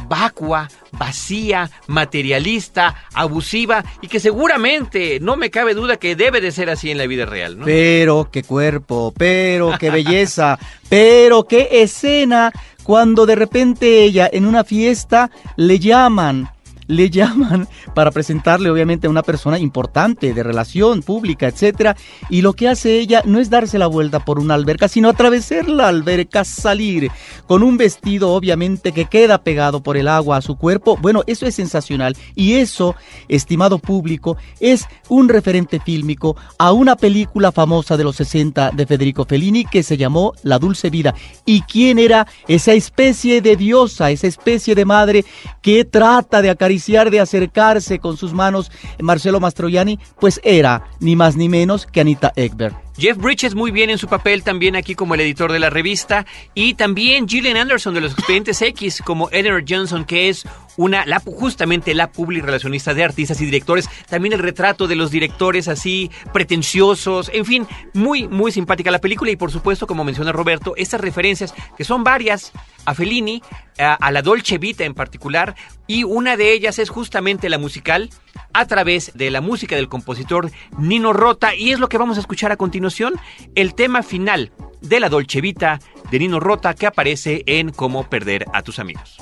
[0.06, 6.70] vacua, vacía, materialista, abusiva y que seguramente no me cabe duda que debe de ser
[6.70, 7.58] así en la vida real.
[7.64, 10.58] Pero qué cuerpo, pero qué belleza,
[10.88, 16.50] pero qué escena cuando de repente ella en una fiesta le llaman
[16.88, 21.96] le llaman para presentarle obviamente a una persona importante de relación pública, etcétera,
[22.28, 25.68] y lo que hace ella no es darse la vuelta por una alberca, sino atravesar
[25.68, 27.10] la alberca, salir
[27.46, 30.96] con un vestido obviamente que queda pegado por el agua a su cuerpo.
[30.96, 32.96] Bueno, eso es sensacional y eso,
[33.28, 39.24] estimado público, es un referente fílmico a una película famosa de los 60 de Federico
[39.24, 41.14] Fellini que se llamó La Dulce Vida.
[41.44, 45.24] ¿Y quién era esa especie de diosa, esa especie de madre
[45.60, 46.77] que trata de acariciar
[47.10, 52.32] de acercarse con sus manos Marcelo Mastroianni, pues era ni más ni menos que Anita
[52.36, 52.87] Ekberg.
[52.98, 56.26] Jeff Bridges muy bien en su papel también aquí como el editor de la revista
[56.52, 60.44] y también Gillian Anderson de los Expedientes X como Edward Johnson que es
[60.76, 65.10] una la, justamente la public relacionista de artistas y directores, también el retrato de los
[65.10, 70.32] directores así pretenciosos, en fin, muy muy simpática la película y por supuesto como menciona
[70.32, 72.52] Roberto, estas referencias que son varias
[72.84, 73.42] a Fellini,
[73.78, 75.54] a, a la Dolce Vita en particular
[75.86, 78.10] y una de ellas es justamente la musical
[78.52, 82.20] a través de la música del compositor Nino Rota y es lo que vamos a
[82.20, 83.14] escuchar a continuación,
[83.54, 85.80] el tema final de la Dolce Vita
[86.10, 89.18] de Nino Rota que aparece en Cómo perder a tus amigos.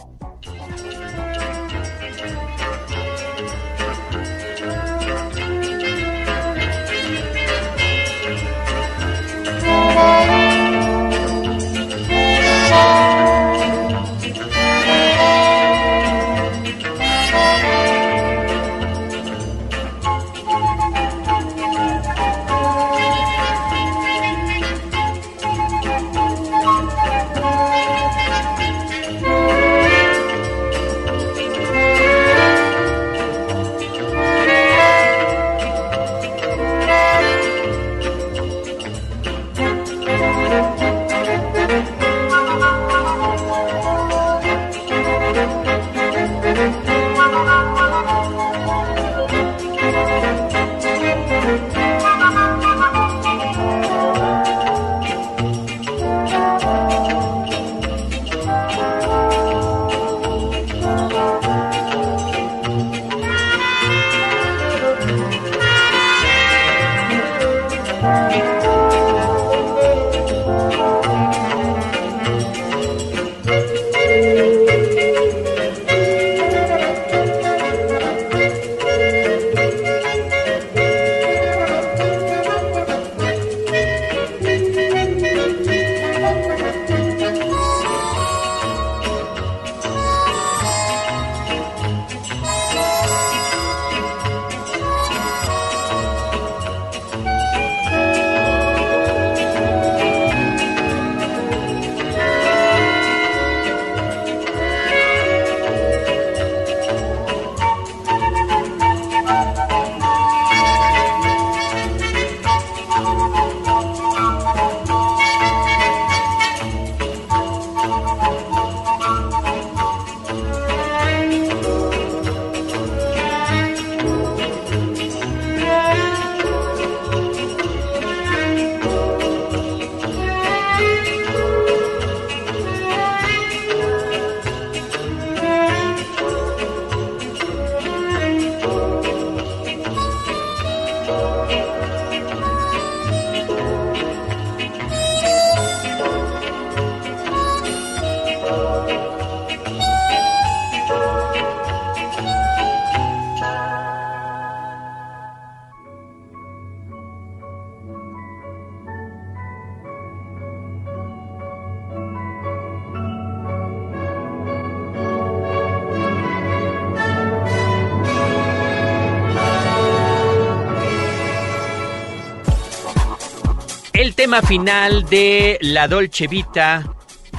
[174.42, 176.84] Final de La Dolce Vita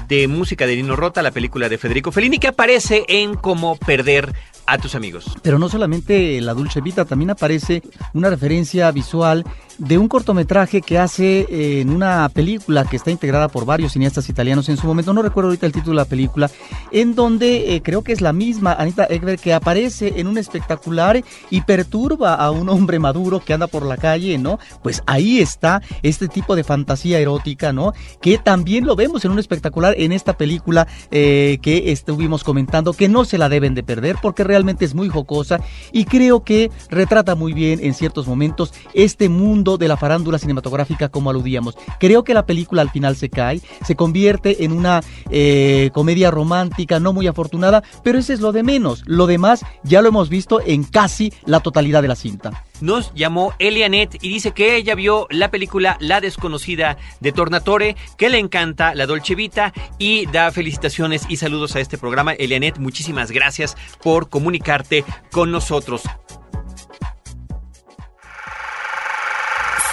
[0.07, 4.33] de música de Nino Rota, la película de Federico Fellini, que aparece en Cómo perder
[4.67, 5.25] a tus amigos.
[5.41, 7.82] Pero no solamente la Dulce Vita, también aparece
[8.13, 9.45] una referencia visual
[9.77, 14.27] de un cortometraje que hace eh, en una película que está integrada por varios cineastas
[14.30, 16.49] italianos en su momento, no recuerdo ahorita el título de la película,
[16.91, 21.23] en donde eh, creo que es la misma Anita Ekberg que aparece en un espectacular
[21.49, 24.60] y perturba a un hombre maduro que anda por la calle, ¿no?
[24.82, 27.93] Pues ahí está este tipo de fantasía erótica, ¿no?
[28.21, 33.08] Que también lo vemos en un espectacular en esta película eh, que estuvimos comentando, que
[33.08, 35.60] no se la deben de perder porque realmente es muy jocosa
[35.91, 41.10] y creo que retrata muy bien en ciertos momentos este mundo de la farándula cinematográfica
[41.10, 41.76] como aludíamos.
[42.00, 47.00] Creo que la película al final se cae, se convierte en una eh, comedia romántica
[47.00, 49.04] no muy afortunada, pero ese es lo de menos.
[49.06, 52.63] Lo demás ya lo hemos visto en casi la totalidad de la cinta.
[52.81, 58.29] Nos llamó Elianet y dice que ella vio la película La desconocida de Tornatore, que
[58.29, 62.33] le encanta la Dolce Vita y da felicitaciones y saludos a este programa.
[62.33, 66.03] Elianet, muchísimas gracias por comunicarte con nosotros.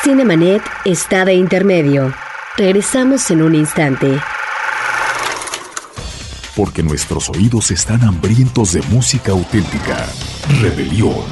[0.03, 2.13] Cinemanet está de intermedio.
[2.59, 4.21] Regresamos en un instante.
[6.55, 10.07] Porque nuestros oídos están hambrientos de música auténtica.
[10.61, 11.25] Rebelión,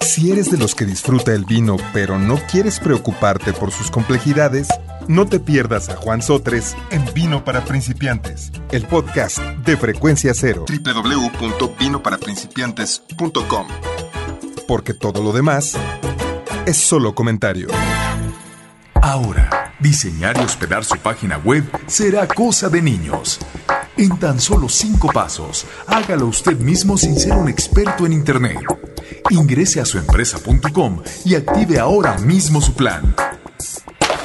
[0.00, 4.68] Si eres de los que disfruta el vino pero no quieres preocuparte por sus complejidades,
[5.08, 10.64] no te pierdas a Juan Sotres en Vino para Principiantes, el podcast de Frecuencia Cero.
[10.68, 13.66] www.vinoparaprincipiantes.com
[14.68, 15.72] Porque todo lo demás
[16.66, 17.68] es solo comentario.
[18.94, 23.38] Ahora, diseñar y hospedar su página web será cosa de niños.
[23.96, 28.58] En tan solo cinco pasos, hágalo usted mismo sin ser un experto en Internet.
[29.30, 33.14] Ingrese a suempresa.com y active ahora mismo su plan.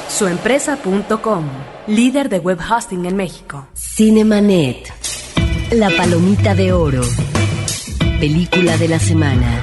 [0.08, 1.44] Suempresa.com,
[1.86, 3.68] líder de web hosting en México.
[3.74, 4.92] Cinemanet.
[5.72, 7.02] La palomita de oro.
[8.18, 9.62] Película de la semana.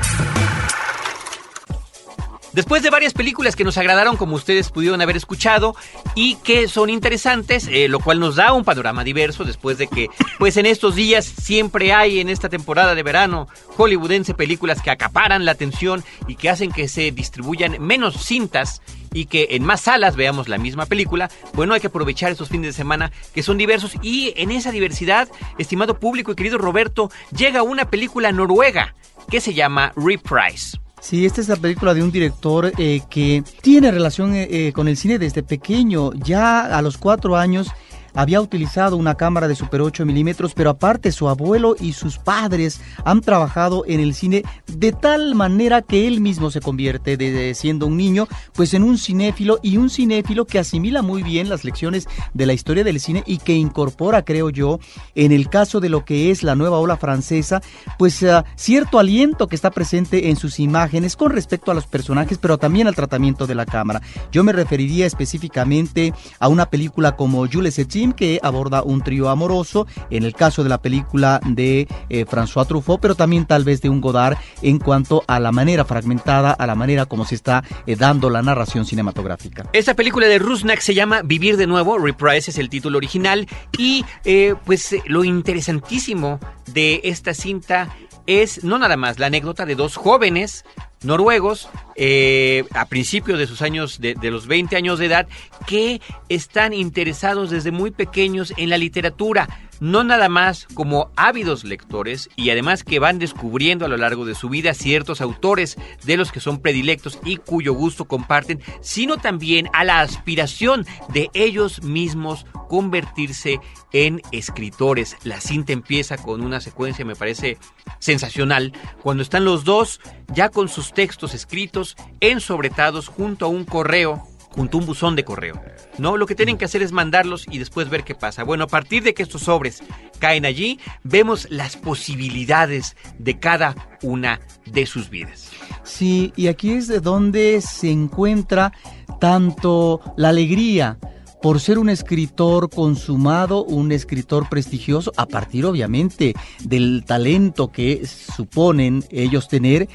[2.55, 5.75] Después de varias películas que nos agradaron, como ustedes pudieron haber escuchado,
[6.15, 10.07] y que son interesantes, eh, lo cual nos da un panorama diverso después de que,
[10.39, 15.43] pues en estos días siempre hay en esta temporada de verano hollywoodense películas que acaparan
[15.43, 18.81] la atención y que hacen que se distribuyan menos cintas
[19.13, 22.67] y que en más salas veamos la misma película, bueno, hay que aprovechar estos fines
[22.67, 27.63] de semana que son diversos y en esa diversidad, estimado público y querido Roberto, llega
[27.63, 28.95] una película noruega
[29.29, 30.84] que se llama Reprise.
[31.05, 34.87] Sí, esta es la película de un director eh, que tiene relación eh, eh, con
[34.87, 36.11] el cine desde pequeño.
[36.13, 37.67] Ya a los cuatro años
[38.15, 42.81] había utilizado una cámara de super 8 milímetros, pero aparte su abuelo y sus padres
[43.03, 47.87] han trabajado en el cine de tal manera que él mismo se convierte, desde siendo
[47.87, 52.07] un niño, pues en un cinéfilo y un cinéfilo que asimila muy bien las lecciones
[52.33, 54.79] de la historia del cine y que incorpora, creo yo,
[55.13, 57.61] en el caso de lo que es la nueva ola francesa,
[57.97, 62.37] pues uh, cierto aliento que está presente en sus imágenes con respecto a los personajes,
[62.37, 64.01] pero también al tratamiento de la cámara.
[64.31, 67.79] Yo me referiría específicamente a una película como Jules
[68.13, 72.99] que aborda un trío amoroso, en el caso de la película de eh, François Truffaut,
[72.99, 76.75] pero también tal vez de un Godard en cuanto a la manera fragmentada, a la
[76.75, 79.69] manera como se está eh, dando la narración cinematográfica.
[79.73, 84.05] Esta película de Rusnak se llama Vivir de nuevo, Reprise es el título original, y
[84.23, 86.39] eh, pues lo interesantísimo
[86.73, 87.89] de esta cinta
[88.27, 90.65] es no nada más la anécdota de dos jóvenes
[91.03, 95.27] noruegos eh, a principios de sus años, de, de, los 20 años de edad,
[95.65, 99.47] que están interesados desde muy pequeños en la literatura,
[99.79, 104.35] no nada más como ávidos lectores y además que van descubriendo a lo largo de
[104.35, 109.69] su vida ciertos autores de los que son predilectos y cuyo gusto comparten, sino también
[109.73, 113.59] a la aspiración de ellos mismos convertirse
[113.91, 115.17] en escritores.
[115.23, 117.57] La cinta empieza con una secuencia, me parece
[117.99, 120.01] sensacional, cuando están los dos
[120.33, 121.84] ya con sus textos escritos,
[122.21, 125.61] ensobretados junto a un correo, junto a un buzón de correo.
[125.97, 128.43] No, lo que tienen que hacer es mandarlos y después ver qué pasa.
[128.43, 129.83] Bueno, a partir de que estos sobres
[130.19, 135.51] caen allí, vemos las posibilidades de cada una de sus vidas.
[135.83, 138.73] Sí, y aquí es de donde se encuentra
[139.19, 140.97] tanto la alegría,
[141.45, 146.33] por ser un escritor consumado, un escritor prestigioso, a partir obviamente
[146.63, 149.87] del talento que suponen ellos tener,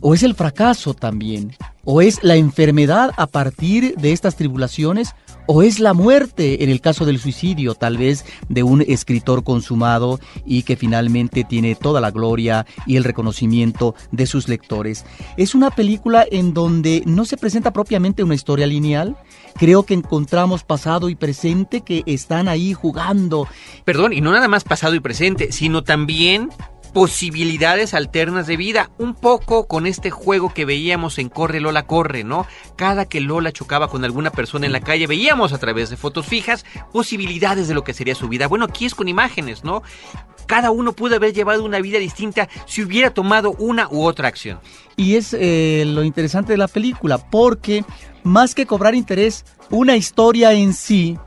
[0.00, 5.14] o es el fracaso también, o es la enfermedad a partir de estas tribulaciones,
[5.46, 10.20] o es la muerte en el caso del suicidio, tal vez de un escritor consumado
[10.44, 15.04] y que finalmente tiene toda la gloria y el reconocimiento de sus lectores.
[15.36, 19.16] Es una película en donde no se presenta propiamente una historia lineal,
[19.56, 23.48] creo que encontramos pasado y presente que están ahí jugando.
[23.84, 26.50] Perdón, y no nada más pasado y presente, sino también
[26.92, 32.24] posibilidades alternas de vida, un poco con este juego que veíamos en Corre Lola Corre,
[32.24, 32.46] ¿no?
[32.76, 36.26] Cada que Lola chocaba con alguna persona en la calle, veíamos a través de fotos
[36.26, 38.48] fijas posibilidades de lo que sería su vida.
[38.48, 39.82] Bueno, aquí es con imágenes, ¿no?
[40.46, 44.58] Cada uno pudo haber llevado una vida distinta si hubiera tomado una u otra acción.
[44.96, 47.84] Y es eh, lo interesante de la película, porque
[48.24, 51.18] más que cobrar interés, una historia en sí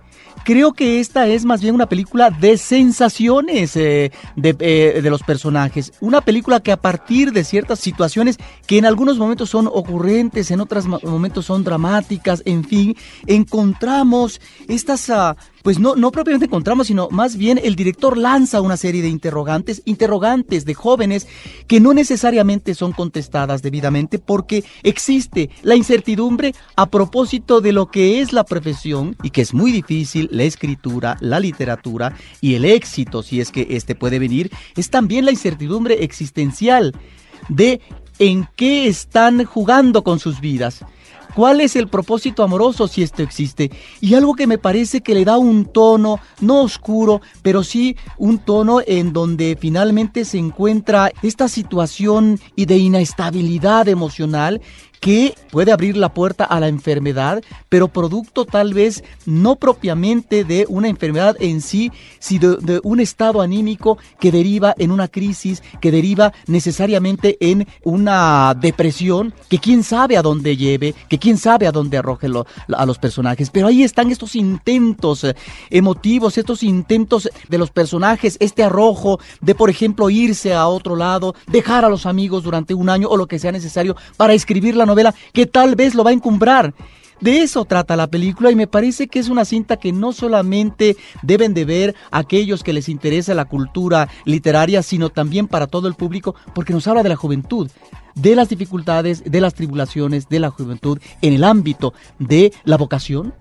[0.44, 5.24] creo que esta es más bien una película de sensaciones eh, de, eh, de, los
[5.24, 5.94] personajes.
[6.00, 10.62] Una película que a partir de ciertas situaciones que en algunos momentos son ocurrentes, en
[10.62, 12.96] otros momentos son dramáticas, en fin,
[13.28, 18.78] encontramos estas uh, pues no, no propiamente encontramos, sino más bien el director lanza una
[18.78, 21.28] serie de interrogantes, interrogantes de jóvenes
[21.68, 28.22] que no necesariamente son contestadas debidamente porque existe la incertidumbre a propósito de lo que
[28.22, 33.24] es la profesión y que es muy difícil, la escritura, la literatura y el éxito,
[33.24, 36.94] si es que este puede venir, es también la incertidumbre existencial
[37.48, 37.82] de
[38.20, 40.84] en qué están jugando con sus vidas.
[41.36, 43.72] ¿Cuál es el propósito amoroso si esto existe?
[44.02, 48.38] Y algo que me parece que le da un tono, no oscuro, pero sí un
[48.38, 54.62] tono en donde finalmente se encuentra esta situación y de inestabilidad emocional
[55.04, 60.66] que puede abrir la puerta a la enfermedad, pero producto tal vez no propiamente de
[60.70, 65.92] una enfermedad en sí, sino de, un estado anímico que deriva en una crisis, que
[65.92, 71.74] deriva necesariamente en una depresión, que quién sabe a dónde lleve, que quién sabe a
[71.74, 72.28] dónde arroje
[72.74, 73.50] a los personajes.
[73.50, 75.36] Pero ahí están estos intentos eh,
[75.70, 81.36] emotivos, estos intentos de los personajes, este arrojo de, por ejemplo, irse a otro lado,
[81.48, 84.86] dejar a los amigos durante un año o lo que sea necesario para escribir la
[84.86, 84.93] novela
[85.34, 86.74] que tal vez lo va a encumbrar.
[87.24, 90.98] De eso trata la película y me parece que es una cinta que no solamente
[91.22, 95.94] deben de ver aquellos que les interesa la cultura literaria, sino también para todo el
[95.94, 97.70] público, porque nos habla de la juventud,
[98.16, 103.34] de las dificultades, de las tribulaciones de la juventud en el ámbito de la vocación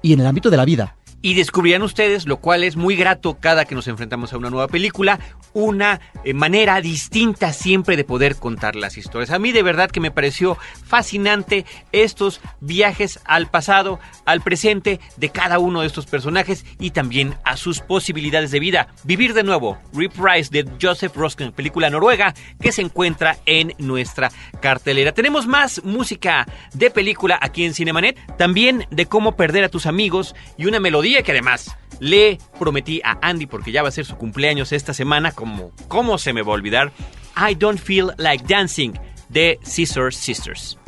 [0.00, 0.96] y en el ámbito de la vida.
[1.26, 4.68] Y descubrirán ustedes, lo cual es muy grato cada que nos enfrentamos a una nueva
[4.68, 5.18] película,
[5.54, 9.32] una eh, manera distinta siempre de poder contar las historias.
[9.32, 15.30] A mí de verdad que me pareció fascinante estos viajes al pasado, al presente de
[15.30, 18.86] cada uno de estos personajes y también a sus posibilidades de vida.
[19.02, 25.10] Vivir de nuevo, Reprise de Joseph Roskin, película noruega que se encuentra en nuestra cartelera.
[25.10, 30.36] Tenemos más música de película aquí en Cinemanet, también de cómo perder a tus amigos
[30.56, 34.16] y una melodía que además le prometí a Andy porque ya va a ser su
[34.16, 36.92] cumpleaños esta semana, como cómo se me va a olvidar,
[37.36, 38.92] I Don't Feel Like Dancing
[39.28, 40.78] de Scissor Sisters.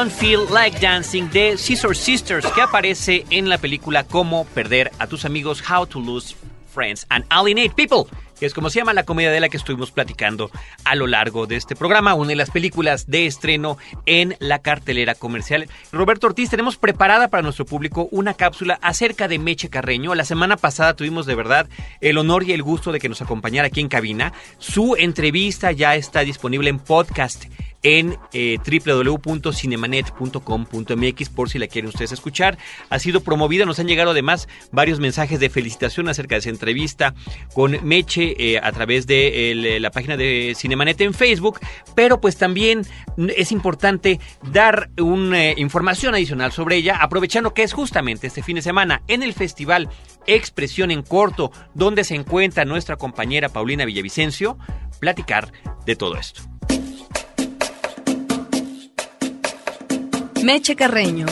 [0.00, 5.06] Don't Feel Like Dancing de Scissor Sisters, que aparece en la película Cómo perder a
[5.06, 6.34] tus amigos, How to Lose
[6.72, 9.90] Friends and Alienate People, que es como se llama la comedia de la que estuvimos
[9.90, 10.50] platicando
[10.86, 13.76] a lo largo de este programa, una de las películas de estreno
[14.06, 15.68] en la cartelera comercial.
[15.92, 20.14] Roberto Ortiz, tenemos preparada para nuestro público una cápsula acerca de Meche Carreño.
[20.14, 21.68] La semana pasada tuvimos de verdad
[22.00, 24.32] el honor y el gusto de que nos acompañara aquí en cabina.
[24.56, 27.44] Su entrevista ya está disponible en podcast
[27.82, 32.58] en eh, www.cinemanet.com.mx por si la quieren ustedes escuchar.
[32.88, 37.14] Ha sido promovida, nos han llegado además varios mensajes de felicitación acerca de esa entrevista
[37.54, 41.60] con Meche eh, a través de el, la página de Cinemanet en Facebook,
[41.94, 42.82] pero pues también
[43.36, 44.20] es importante
[44.52, 49.02] dar una eh, información adicional sobre ella, aprovechando que es justamente este fin de semana
[49.08, 49.88] en el festival
[50.26, 54.58] Expresión en Corto, donde se encuentra nuestra compañera Paulina Villavicencio,
[55.00, 55.52] platicar
[55.86, 56.42] de todo esto.
[60.42, 61.26] Meche Carreño.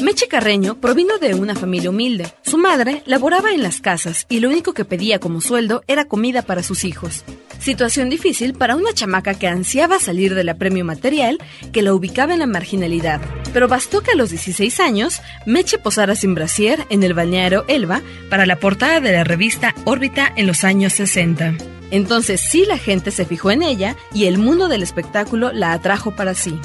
[0.00, 2.26] Meche Carreño provino de una familia humilde.
[2.42, 6.40] Su madre laboraba en las casas y lo único que pedía como sueldo era comida
[6.40, 7.24] para sus hijos.
[7.58, 11.38] Situación difícil para una chamaca que ansiaba salir del apremio material
[11.72, 13.20] que la ubicaba en la marginalidad.
[13.52, 18.00] Pero bastó que a los 16 años Meche posara sin brasier en el balneario Elba
[18.30, 21.54] para la portada de la revista Órbita en los años 60.
[21.90, 26.16] Entonces sí la gente se fijó en ella y el mundo del espectáculo la atrajo
[26.16, 26.58] para sí.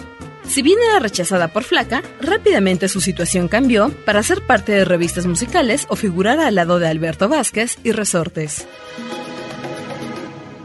[0.48, 5.26] Si bien era rechazada por Flaca, rápidamente su situación cambió para ser parte de revistas
[5.26, 8.68] musicales o figurar al lado de Alberto Vázquez y Resortes.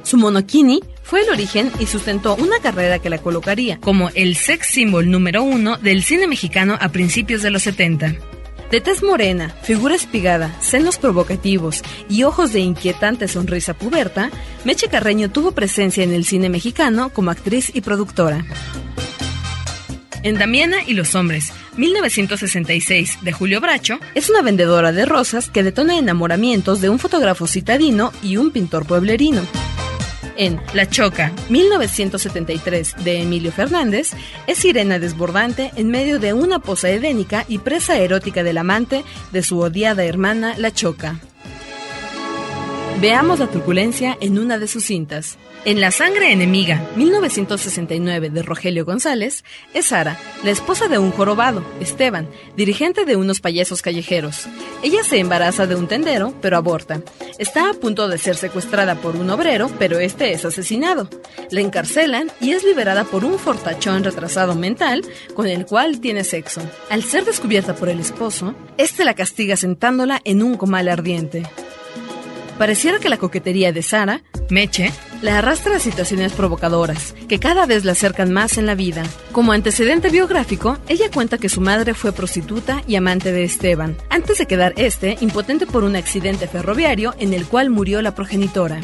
[0.03, 4.67] Su monokini fue el origen y sustentó una carrera que la colocaría como el sex
[4.69, 8.15] symbol número uno del cine mexicano a principios de los 70.
[8.71, 14.31] De tez morena, figura espigada, senos provocativos y ojos de inquietante sonrisa puberta,
[14.65, 18.45] Meche Carreño tuvo presencia en el cine mexicano como actriz y productora.
[20.27, 25.63] En Damiana y los hombres, 1966, de Julio Bracho, es una vendedora de rosas que
[25.63, 29.43] detona enamoramientos de un fotógrafo citadino y un pintor pueblerino.
[30.37, 34.15] En La Choca, 1973, de Emilio Fernández,
[34.49, 39.45] es sirena desbordante en medio de una posa edénica y presa erótica del amante de
[39.45, 41.21] su odiada hermana La Choca.
[43.01, 45.37] Veamos la turbulencia en una de sus cintas.
[45.67, 49.45] En La sangre enemiga, 1969, de Rogelio González,
[49.75, 52.27] es Sara, la esposa de un jorobado, Esteban,
[52.57, 54.47] dirigente de unos payasos callejeros.
[54.83, 57.03] Ella se embaraza de un tendero, pero aborta.
[57.39, 61.11] Está a punto de ser secuestrada por un obrero, pero este es asesinado.
[61.51, 66.63] La encarcelan y es liberada por un fortachón retrasado mental con el cual tiene sexo.
[66.89, 71.43] Al ser descubierta por el esposo, este la castiga sentándola en un comal ardiente.
[72.59, 74.91] Pareciera que la coquetería de Sara, Meche,
[75.21, 79.03] la arrastra a situaciones provocadoras, que cada vez la acercan más en la vida.
[79.33, 84.39] Como antecedente biográfico, ella cuenta que su madre fue prostituta y amante de Esteban, antes
[84.39, 88.81] de quedar este impotente por un accidente ferroviario en el cual murió la progenitora.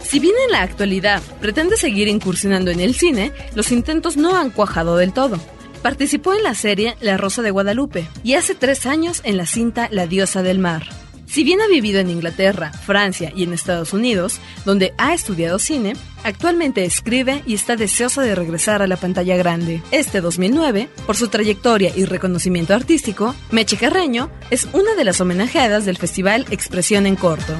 [0.00, 4.50] Si bien en la actualidad pretende seguir incursionando en el cine, los intentos no han
[4.50, 5.38] cuajado del todo.
[5.80, 9.88] Participó en la serie La Rosa de Guadalupe y hace tres años en la cinta
[9.92, 11.01] La Diosa del Mar.
[11.32, 15.94] Si bien ha vivido en Inglaterra, Francia y en Estados Unidos, donde ha estudiado cine,
[16.24, 19.80] actualmente escribe y está deseosa de regresar a la pantalla grande.
[19.92, 25.86] Este 2009, por su trayectoria y reconocimiento artístico, Meche Carreño es una de las homenajeadas
[25.86, 27.54] del festival Expresión en Corto.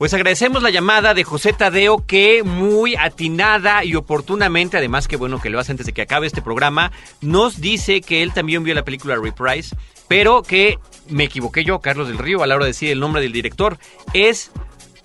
[0.00, 5.42] Pues agradecemos la llamada de José Tadeo que muy atinada y oportunamente, además que bueno
[5.42, 6.90] que lo hace antes de que acabe este programa,
[7.20, 9.76] nos dice que él también vio la película Reprise,
[10.08, 10.78] pero que
[11.10, 13.76] me equivoqué yo, Carlos del Río, a la hora de decir el nombre del director,
[14.14, 14.50] es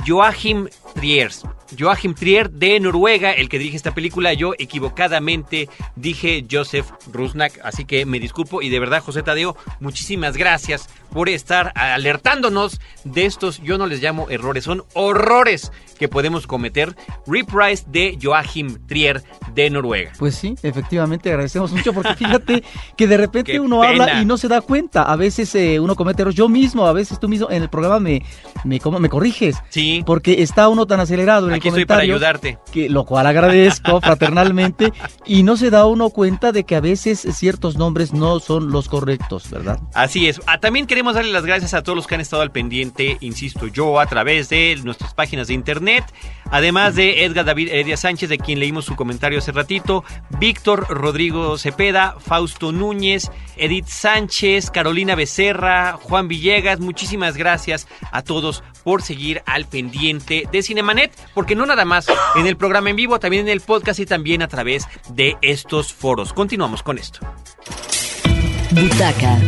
[0.07, 1.31] Joachim Trier.
[1.77, 4.33] Joachim Trier de Noruega, el que dirige esta película.
[4.33, 10.37] Yo equivocadamente dije Joseph Rusnak, así que me disculpo y de verdad, José Tadeo, muchísimas
[10.37, 16.45] gracias por estar alertándonos de estos, yo no les llamo errores, son horrores que podemos
[16.45, 16.95] cometer.
[17.25, 19.23] Reprise de Joachim Trier
[19.53, 20.11] de Noruega.
[20.19, 22.63] Pues sí, efectivamente agradecemos mucho porque fíjate
[22.97, 25.03] que de repente uno habla y no se da cuenta.
[25.03, 26.35] A veces eh, uno comete errores.
[26.35, 28.23] Yo mismo, a veces tú mismo en el programa me,
[28.63, 29.55] me, me corriges.
[29.69, 30.03] Sí.
[30.05, 32.59] Porque está uno tan acelerado en Aquí el estoy para ayudarte.
[32.71, 34.93] Que, lo cual agradezco fraternalmente.
[35.25, 38.89] Y no se da uno cuenta de que a veces ciertos nombres no son los
[38.89, 39.79] correctos, ¿verdad?
[39.93, 40.41] Así es.
[40.45, 43.67] Ah, también queremos darle las gracias a todos los que han estado al pendiente, insisto
[43.67, 46.05] yo, a través de nuestras páginas de internet.
[46.51, 50.03] Además de Edgar David Heredia Sánchez, de quien leímos su comentario hace ratito,
[50.39, 58.63] Víctor Rodrigo Cepeda, Fausto Núñez, Edith Sánchez, Carolina Becerra, Juan Villegas, muchísimas gracias a todos
[58.83, 62.05] por seguir al pendiente de Cinemanet, porque no nada más
[62.35, 65.93] en el programa en vivo, también en el podcast y también a través de estos
[65.93, 66.33] foros.
[66.33, 67.21] Continuamos con esto.
[68.71, 69.39] Butaca,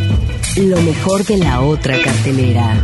[0.56, 2.82] lo mejor de la otra cartelera.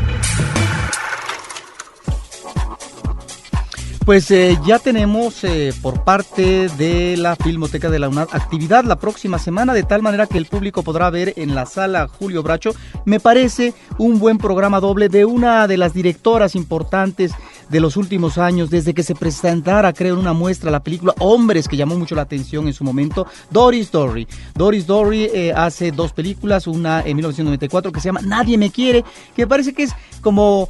[4.05, 8.97] Pues eh, ya tenemos eh, por parte de la Filmoteca de la UNAD actividad la
[8.97, 12.75] próxima semana, de tal manera que el público podrá ver en la sala Julio Bracho,
[13.07, 17.33] me parece un buen programa doble de una de las directoras importantes
[17.75, 21.67] de los últimos años, desde que se presentara, creo, en una muestra la película Hombres,
[21.67, 24.29] que llamó mucho la atención en su momento, Doris Dory.
[24.55, 29.05] Doris Dory eh, hace dos películas, una en 1994 que se llama Nadie me quiere,
[29.35, 30.69] que parece que es como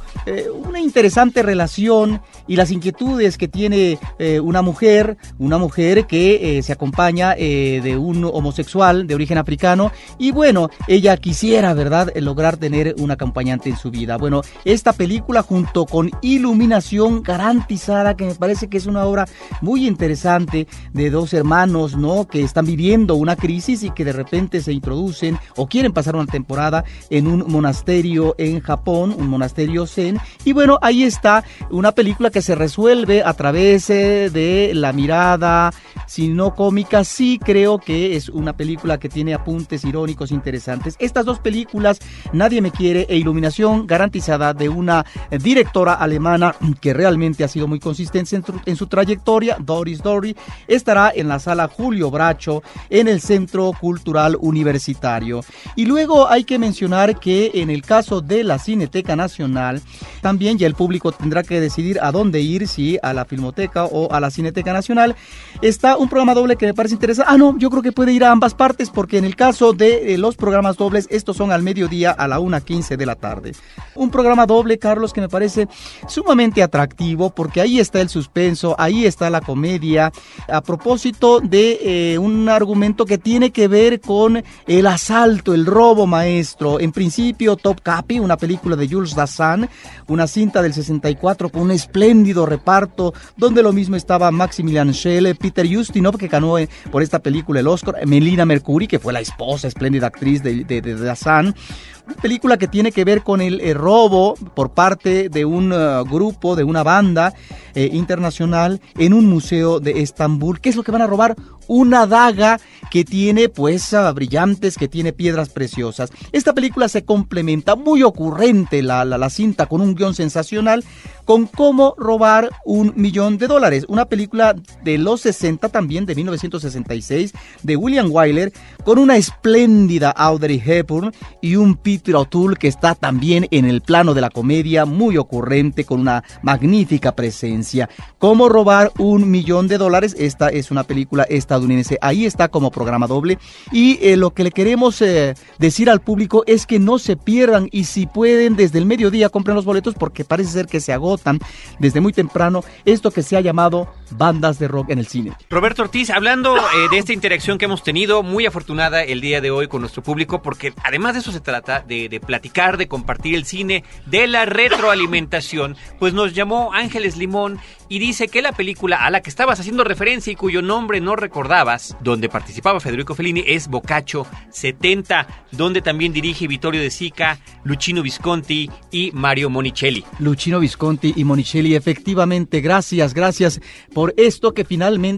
[0.65, 6.63] una interesante relación y las inquietudes que tiene eh, una mujer, una mujer que eh,
[6.63, 12.57] se acompaña eh, de un homosexual de origen africano y bueno, ella quisiera, ¿verdad?, lograr
[12.57, 14.17] tener un acompañante en su vida.
[14.17, 19.25] Bueno, esta película junto con Iluminación Garantizada, que me parece que es una obra
[19.61, 24.61] muy interesante de dos hermanos, ¿no?, que están viviendo una crisis y que de repente
[24.61, 30.19] se introducen o quieren pasar una temporada en un monasterio en Japón, un monasterio zen.
[30.45, 35.73] Y bueno, ahí está una película que se resuelve a través eh, de la mirada,
[36.07, 40.95] si no cómica, sí creo que es una película que tiene apuntes irónicos interesantes.
[40.99, 41.99] Estas dos películas,
[42.31, 45.05] Nadie me quiere e Iluminación garantizada de una
[45.41, 50.35] directora alemana que realmente ha sido muy consistente en, su trayectoria, Doris Dory,
[50.67, 55.41] estará en la sala Julio Bracho en el Centro Cultural Universitario.
[55.75, 59.81] Y luego hay que mencionar que en el caso de la Cineteca Nacional,
[60.21, 64.11] también ya el público tendrá que decidir a dónde ir, si a la Filmoteca o
[64.11, 65.15] a la Cineteca Nacional.
[65.61, 67.31] Está un programa doble que me parece interesante.
[67.33, 70.13] Ah, no, yo creo que puede ir a ambas partes porque en el caso de
[70.13, 73.53] eh, los programas dobles, estos son al mediodía a la 1.15 de la tarde.
[73.95, 75.67] Un programa doble, Carlos, que me parece
[76.07, 80.11] sumamente atractivo porque ahí está el suspenso, ahí está la comedia.
[80.47, 81.79] A propósito de
[82.13, 86.79] eh, un argumento que tiene que ver con el asalto, el robo maestro.
[86.79, 89.69] En principio, Top Capi, una película de Jules Dassin,
[90.07, 95.77] una cinta del 64 con un espléndido reparto, donde lo mismo estaba Maximilian Schell, Peter
[95.77, 99.67] Ustinov, que ganó eh, por esta película el Oscar, Melina Mercury, que fue la esposa,
[99.67, 104.35] espléndida actriz de, de, de, una película que tiene que ver con el, eh, robo
[104.55, 107.33] por parte de un eh, grupo, de una banda
[107.77, 110.61] internacional en un museo de Estambul.
[110.61, 111.35] ¿Qué es lo que van a robar?
[111.67, 112.57] Una daga
[112.89, 116.11] que tiene pues ah, brillantes, que tiene piedras preciosas.
[116.31, 120.85] Esta película se complementa, muy ocurrente la, la, la cinta, con un guion sensacional,
[121.25, 123.85] con cómo robar un millón de dólares.
[123.89, 127.33] Una película de los 60 también, de 1966,
[127.63, 128.51] de William Wyler,
[128.83, 131.11] con una espléndida Audrey Hepburn
[131.41, 135.83] y un Peter O'Toole que está también en el plano de la comedia, muy ocurrente,
[135.83, 137.89] con una magnífica presencia.
[138.17, 140.15] Cómo robar un millón de dólares.
[140.17, 141.97] Esta es una película estadounidense.
[142.01, 143.37] Ahí está como programa doble.
[143.71, 147.67] Y eh, lo que le queremos eh, decir al público es que no se pierdan
[147.71, 151.39] y si pueden desde el mediodía compren los boletos porque parece ser que se agotan
[151.79, 155.24] desde muy temprano esto que se ha llamado bandas de rock en el cine.
[155.49, 156.61] Roberto Ortiz, hablando eh,
[156.91, 160.41] de esta interacción que hemos tenido, muy afortunada el día de hoy con nuestro público,
[160.41, 164.45] porque además de eso se trata, de, de platicar, de compartir el cine, de la
[164.45, 167.59] retroalimentación, pues nos llamó Ángeles Limón
[167.89, 171.15] y dice que la película a la que estabas haciendo referencia y cuyo nombre no
[171.15, 178.01] recordabas, donde participaba Federico Fellini, es Boccaccio 70, donde también dirige Vittorio De Sica, Luchino
[178.01, 180.03] Visconti y Mario Monicelli.
[180.19, 183.61] Luchino Visconti y Monicelli, efectivamente, gracias, gracias
[183.93, 185.14] por esto que finalmente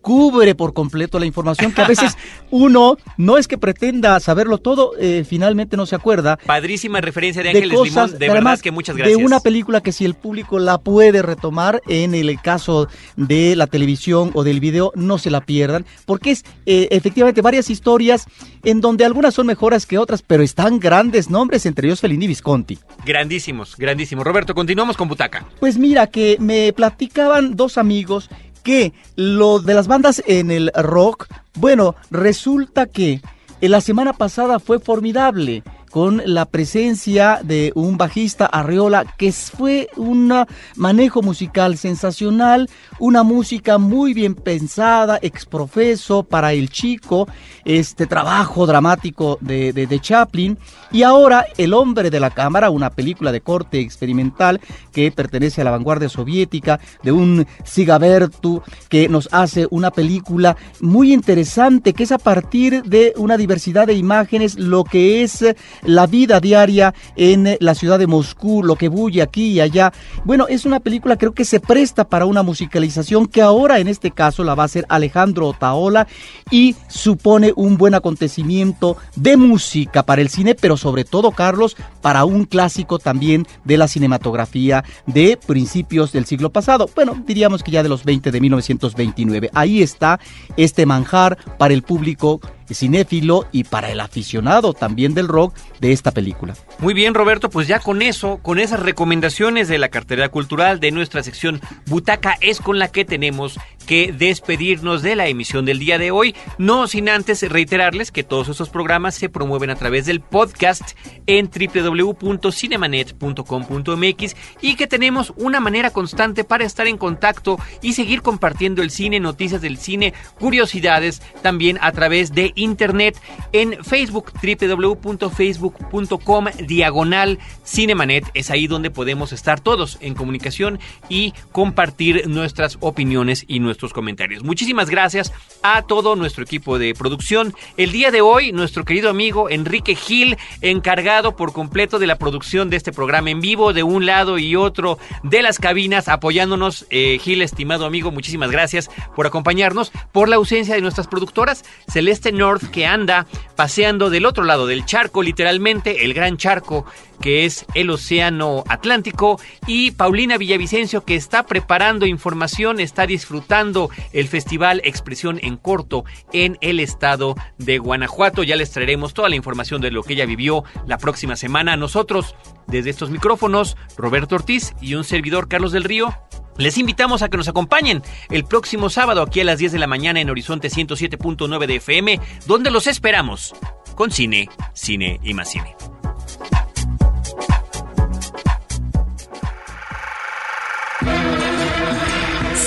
[0.00, 2.16] cubre por completo la información que a veces
[2.50, 6.38] uno no es que pretenda saberlo todo, eh, finalmente no se acuerda.
[6.46, 9.18] Padrísima referencia de Ángeles Limón, de verdad que muchas gracias.
[9.18, 13.66] De una película que si el público la puede retomar en el caso de la
[13.66, 18.26] televisión o del video, no se la pierdan, porque es eh, efectivamente varias historias
[18.64, 22.28] en donde algunas son mejores que otras, pero están grandes nombres, entre ellos Fellini y
[22.28, 22.78] Visconti.
[23.04, 24.24] Grandísimos, grandísimos.
[24.24, 25.46] Roberto, continuamos con Butaca.
[25.60, 28.30] Pues mira, que me platicaban dos amigos
[28.62, 33.20] que lo de las bandas en el rock, bueno, resulta que
[33.60, 40.32] la semana pasada fue formidable con la presencia de un bajista Arreola que fue un
[40.76, 42.68] manejo musical sensacional,
[42.98, 47.28] una música muy bien pensada, exprofeso para el chico,
[47.64, 50.58] este trabajo dramático de, de, Chaplin.
[50.90, 54.60] Y ahora El hombre de la cámara, una película de corte experimental
[54.92, 61.12] que pertenece a la vanguardia soviética de un Sigabertu que nos hace una película muy
[61.12, 65.44] interesante que es a partir de una diversidad de imágenes lo que es
[65.84, 69.92] la vida diaria en la ciudad de Moscú, lo que bulle aquí y allá.
[70.24, 74.10] Bueno, es una película creo que se presta para una musicalización que ahora en este
[74.10, 76.06] caso la va a hacer Alejandro Otaola
[76.50, 82.24] y supone un buen acontecimiento de música para el cine, pero sobre todo, Carlos, para
[82.24, 86.88] un clásico también de la cinematografía de principios del siglo pasado.
[86.94, 89.50] Bueno, diríamos que ya de los 20 de 1929.
[89.54, 90.20] Ahí está
[90.56, 92.40] este manjar para el público
[92.74, 96.54] cinéfilo y para el aficionado también del rock de esta película.
[96.78, 100.90] Muy bien, Roberto, pues ya con eso, con esas recomendaciones de la cartera cultural de
[100.90, 103.58] nuestra sección Butaca es con la que tenemos
[103.88, 108.50] que despedirnos de la emisión del día de hoy, no sin antes reiterarles que todos
[108.50, 110.90] estos programas se promueven a través del podcast
[111.26, 118.82] en www.cinemanet.com.mx y que tenemos una manera constante para estar en contacto y seguir compartiendo
[118.82, 123.18] el cine, noticias del cine, curiosidades también a través de internet
[123.52, 128.26] en Facebook www.facebook.com diagonal Cinemanet.
[128.34, 130.78] Es ahí donde podemos estar todos en comunicación
[131.08, 134.42] y compartir nuestras opiniones y nuestros comentarios.
[134.42, 137.54] Muchísimas gracias a todo nuestro equipo de producción.
[137.76, 142.70] El día de hoy, nuestro querido amigo Enrique Gil, encargado por completo de la producción
[142.70, 146.86] de este programa en vivo, de un lado y otro de las cabinas, apoyándonos.
[146.90, 149.92] Eh, Gil, estimado amigo, muchísimas gracias por acompañarnos.
[150.12, 153.26] Por la ausencia de nuestras productoras, Celeste North, que anda
[153.56, 156.84] paseando del otro lado del charco, literalmente, el gran charco
[157.20, 164.28] que es el Océano Atlántico, y Paulina Villavicencio, que está preparando información, está disfrutando el
[164.28, 168.42] Festival Expresión en Corto en el estado de Guanajuato.
[168.42, 171.76] Ya les traeremos toda la información de lo que ella vivió la próxima semana.
[171.76, 172.34] Nosotros,
[172.66, 176.14] desde estos micrófonos, Roberto Ortiz y un servidor Carlos del Río,
[176.58, 179.86] les invitamos a que nos acompañen el próximo sábado aquí a las 10 de la
[179.86, 183.54] mañana en Horizonte 107.9 de FM, donde los esperamos
[183.94, 185.76] con cine, cine y más cine.